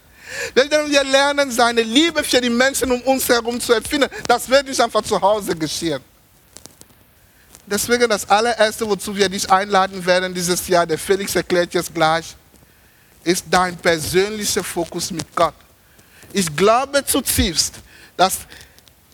Wenn 0.54 0.70
wir 0.70 1.04
lernen, 1.04 1.50
seine 1.50 1.82
Liebe 1.82 2.22
für 2.22 2.40
die 2.40 2.50
Menschen 2.50 2.90
um 2.92 3.00
uns 3.02 3.28
herum 3.28 3.60
zu 3.60 3.72
empfinden, 3.72 4.08
das 4.26 4.48
wird 4.48 4.66
nicht 4.68 4.80
einfach 4.80 5.02
zu 5.02 5.20
Hause 5.20 5.54
geschehen. 5.56 6.02
Deswegen 7.70 8.08
das 8.08 8.28
allererste, 8.28 8.88
wozu 8.88 9.14
wir 9.14 9.28
dich 9.28 9.48
einladen 9.48 10.04
werden 10.04 10.34
dieses 10.34 10.66
Jahr, 10.66 10.84
der 10.84 10.98
Felix 10.98 11.36
erklärt 11.36 11.72
jetzt 11.72 11.94
gleich, 11.94 12.34
ist 13.22 13.44
dein 13.48 13.76
persönlicher 13.76 14.64
Fokus 14.64 15.12
mit 15.12 15.24
Gott. 15.36 15.54
Ich 16.32 16.54
glaube 16.56 17.04
zutiefst, 17.04 17.74
dass 18.16 18.38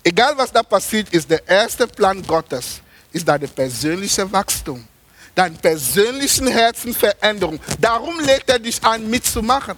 egal 0.03 0.35
was 0.35 0.51
da 0.51 0.63
passiert 0.63 1.13
ist, 1.13 1.29
der 1.29 1.47
erste 1.47 1.85
Plan 1.85 2.25
Gottes 2.25 2.81
ist 3.11 3.27
dein 3.27 3.47
persönliches 3.47 4.31
Wachstum, 4.31 4.87
dein 5.35 5.55
persönlichen 5.55 6.47
Herzenveränderung. 6.47 7.59
Darum 7.79 8.19
legt 8.21 8.49
er 8.49 8.57
dich 8.57 8.83
ein, 8.83 9.07
mitzumachen. 9.07 9.77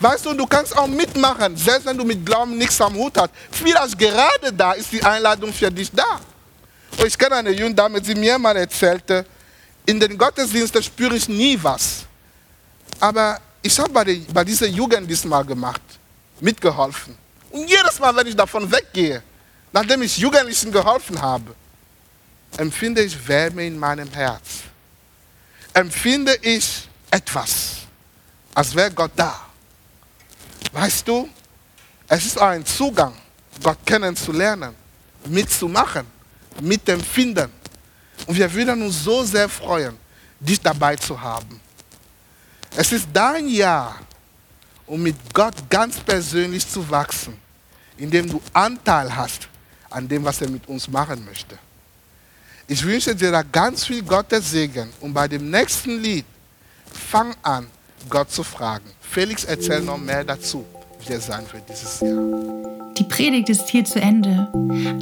Weißt 0.00 0.26
du, 0.26 0.34
du 0.34 0.46
kannst 0.48 0.76
auch 0.76 0.88
mitmachen, 0.88 1.56
selbst 1.56 1.86
wenn 1.86 1.96
du 1.96 2.04
mit 2.04 2.26
Glauben 2.26 2.58
nichts 2.58 2.80
am 2.80 2.94
Hut 2.94 3.16
hast. 3.16 3.30
Vielleicht 3.52 3.96
gerade 3.96 4.52
da 4.52 4.72
ist 4.72 4.90
die 4.90 5.02
Einladung 5.04 5.52
für 5.52 5.70
dich 5.70 5.92
da. 5.92 6.18
Ich 7.06 7.16
kenne 7.16 7.36
eine 7.36 7.50
junge 7.50 7.74
Dame, 7.74 8.00
die 8.00 8.14
mir 8.14 8.38
mal 8.38 8.56
erzählte, 8.56 9.24
in 9.86 9.98
den 9.98 10.18
Gottesdiensten 10.18 10.82
spüre 10.82 11.16
ich 11.16 11.28
nie 11.28 11.58
was. 11.62 12.04
Aber 12.98 13.40
ich 13.62 13.78
habe 13.78 13.90
bei, 13.90 14.20
bei 14.32 14.44
dieser 14.44 14.66
Jugend 14.66 15.08
diesmal 15.08 15.44
gemacht, 15.44 15.80
mitgeholfen. 16.40 17.16
Und 17.50 17.68
jedes 17.68 17.98
Mal, 17.98 18.14
wenn 18.14 18.26
ich 18.26 18.36
davon 18.36 18.70
weggehe, 18.70 19.22
nachdem 19.72 20.02
ich 20.02 20.18
Jugendlichen 20.18 20.70
geholfen 20.70 21.20
habe, 21.20 21.54
empfinde 22.58 23.02
ich 23.02 23.16
Wärme 23.26 23.66
in 23.66 23.78
meinem 23.78 24.10
Herz. 24.10 24.64
Empfinde 25.72 26.36
ich 26.42 26.86
etwas, 27.10 27.78
als 28.54 28.74
wäre 28.74 28.90
Gott 28.90 29.12
da. 29.16 29.40
Weißt 30.72 31.08
du, 31.08 31.28
es 32.08 32.26
ist 32.26 32.38
ein 32.38 32.64
Zugang, 32.66 33.14
Gott 33.62 33.78
kennenzulernen, 33.86 34.74
mitzumachen, 35.24 36.06
mitempfinden. 36.60 37.50
Und 38.26 38.36
wir 38.36 38.52
würden 38.52 38.82
uns 38.82 39.02
so 39.02 39.24
sehr 39.24 39.48
freuen, 39.48 39.96
dich 40.38 40.60
dabei 40.60 40.96
zu 40.96 41.20
haben. 41.20 41.60
Es 42.76 42.92
ist 42.92 43.08
dein 43.12 43.48
Jahr, 43.48 43.96
um 44.86 45.02
mit 45.02 45.16
Gott 45.32 45.54
ganz 45.68 45.98
persönlich 46.00 46.68
zu 46.68 46.88
wachsen, 46.88 47.34
indem 47.96 48.28
du 48.28 48.40
Anteil 48.52 49.14
hast 49.14 49.48
an 49.88 50.06
dem, 50.08 50.24
was 50.24 50.40
er 50.40 50.48
mit 50.48 50.66
uns 50.68 50.88
machen 50.88 51.24
möchte. 51.24 51.58
Ich 52.66 52.84
wünsche 52.84 53.14
dir 53.14 53.32
da 53.32 53.42
ganz 53.42 53.84
viel 53.84 54.02
Gottes 54.02 54.50
Segen 54.50 54.92
und 55.00 55.12
bei 55.12 55.26
dem 55.26 55.50
nächsten 55.50 55.98
Lied 55.98 56.24
fang 57.10 57.34
an, 57.42 57.66
Gott 58.08 58.30
zu 58.30 58.44
fragen. 58.44 58.88
Felix 59.00 59.44
erzählt 59.44 59.84
noch 59.84 59.98
mehr 59.98 60.24
dazu, 60.24 60.64
wie 61.06 61.12
er 61.12 61.20
sein 61.20 61.44
wird 61.52 61.64
dieses 61.68 62.00
Jahr. 62.00 62.18
Die 62.96 63.04
Predigt 63.04 63.48
ist 63.48 63.68
hier 63.68 63.84
zu 63.84 64.00
Ende. 64.00 64.48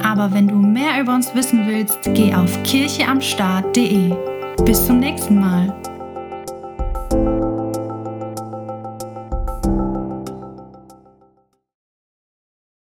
Aber 0.03 0.33
wenn 0.33 0.47
du 0.47 0.55
mehr 0.55 1.01
über 1.01 1.13
uns 1.13 1.33
wissen 1.35 1.67
willst, 1.67 1.97
geh 2.13 2.33
auf 2.33 2.61
kircheamstart.de. 2.63 4.13
Bis 4.63 4.85
zum 4.85 4.99
nächsten 4.99 5.39
Mal. 5.39 5.73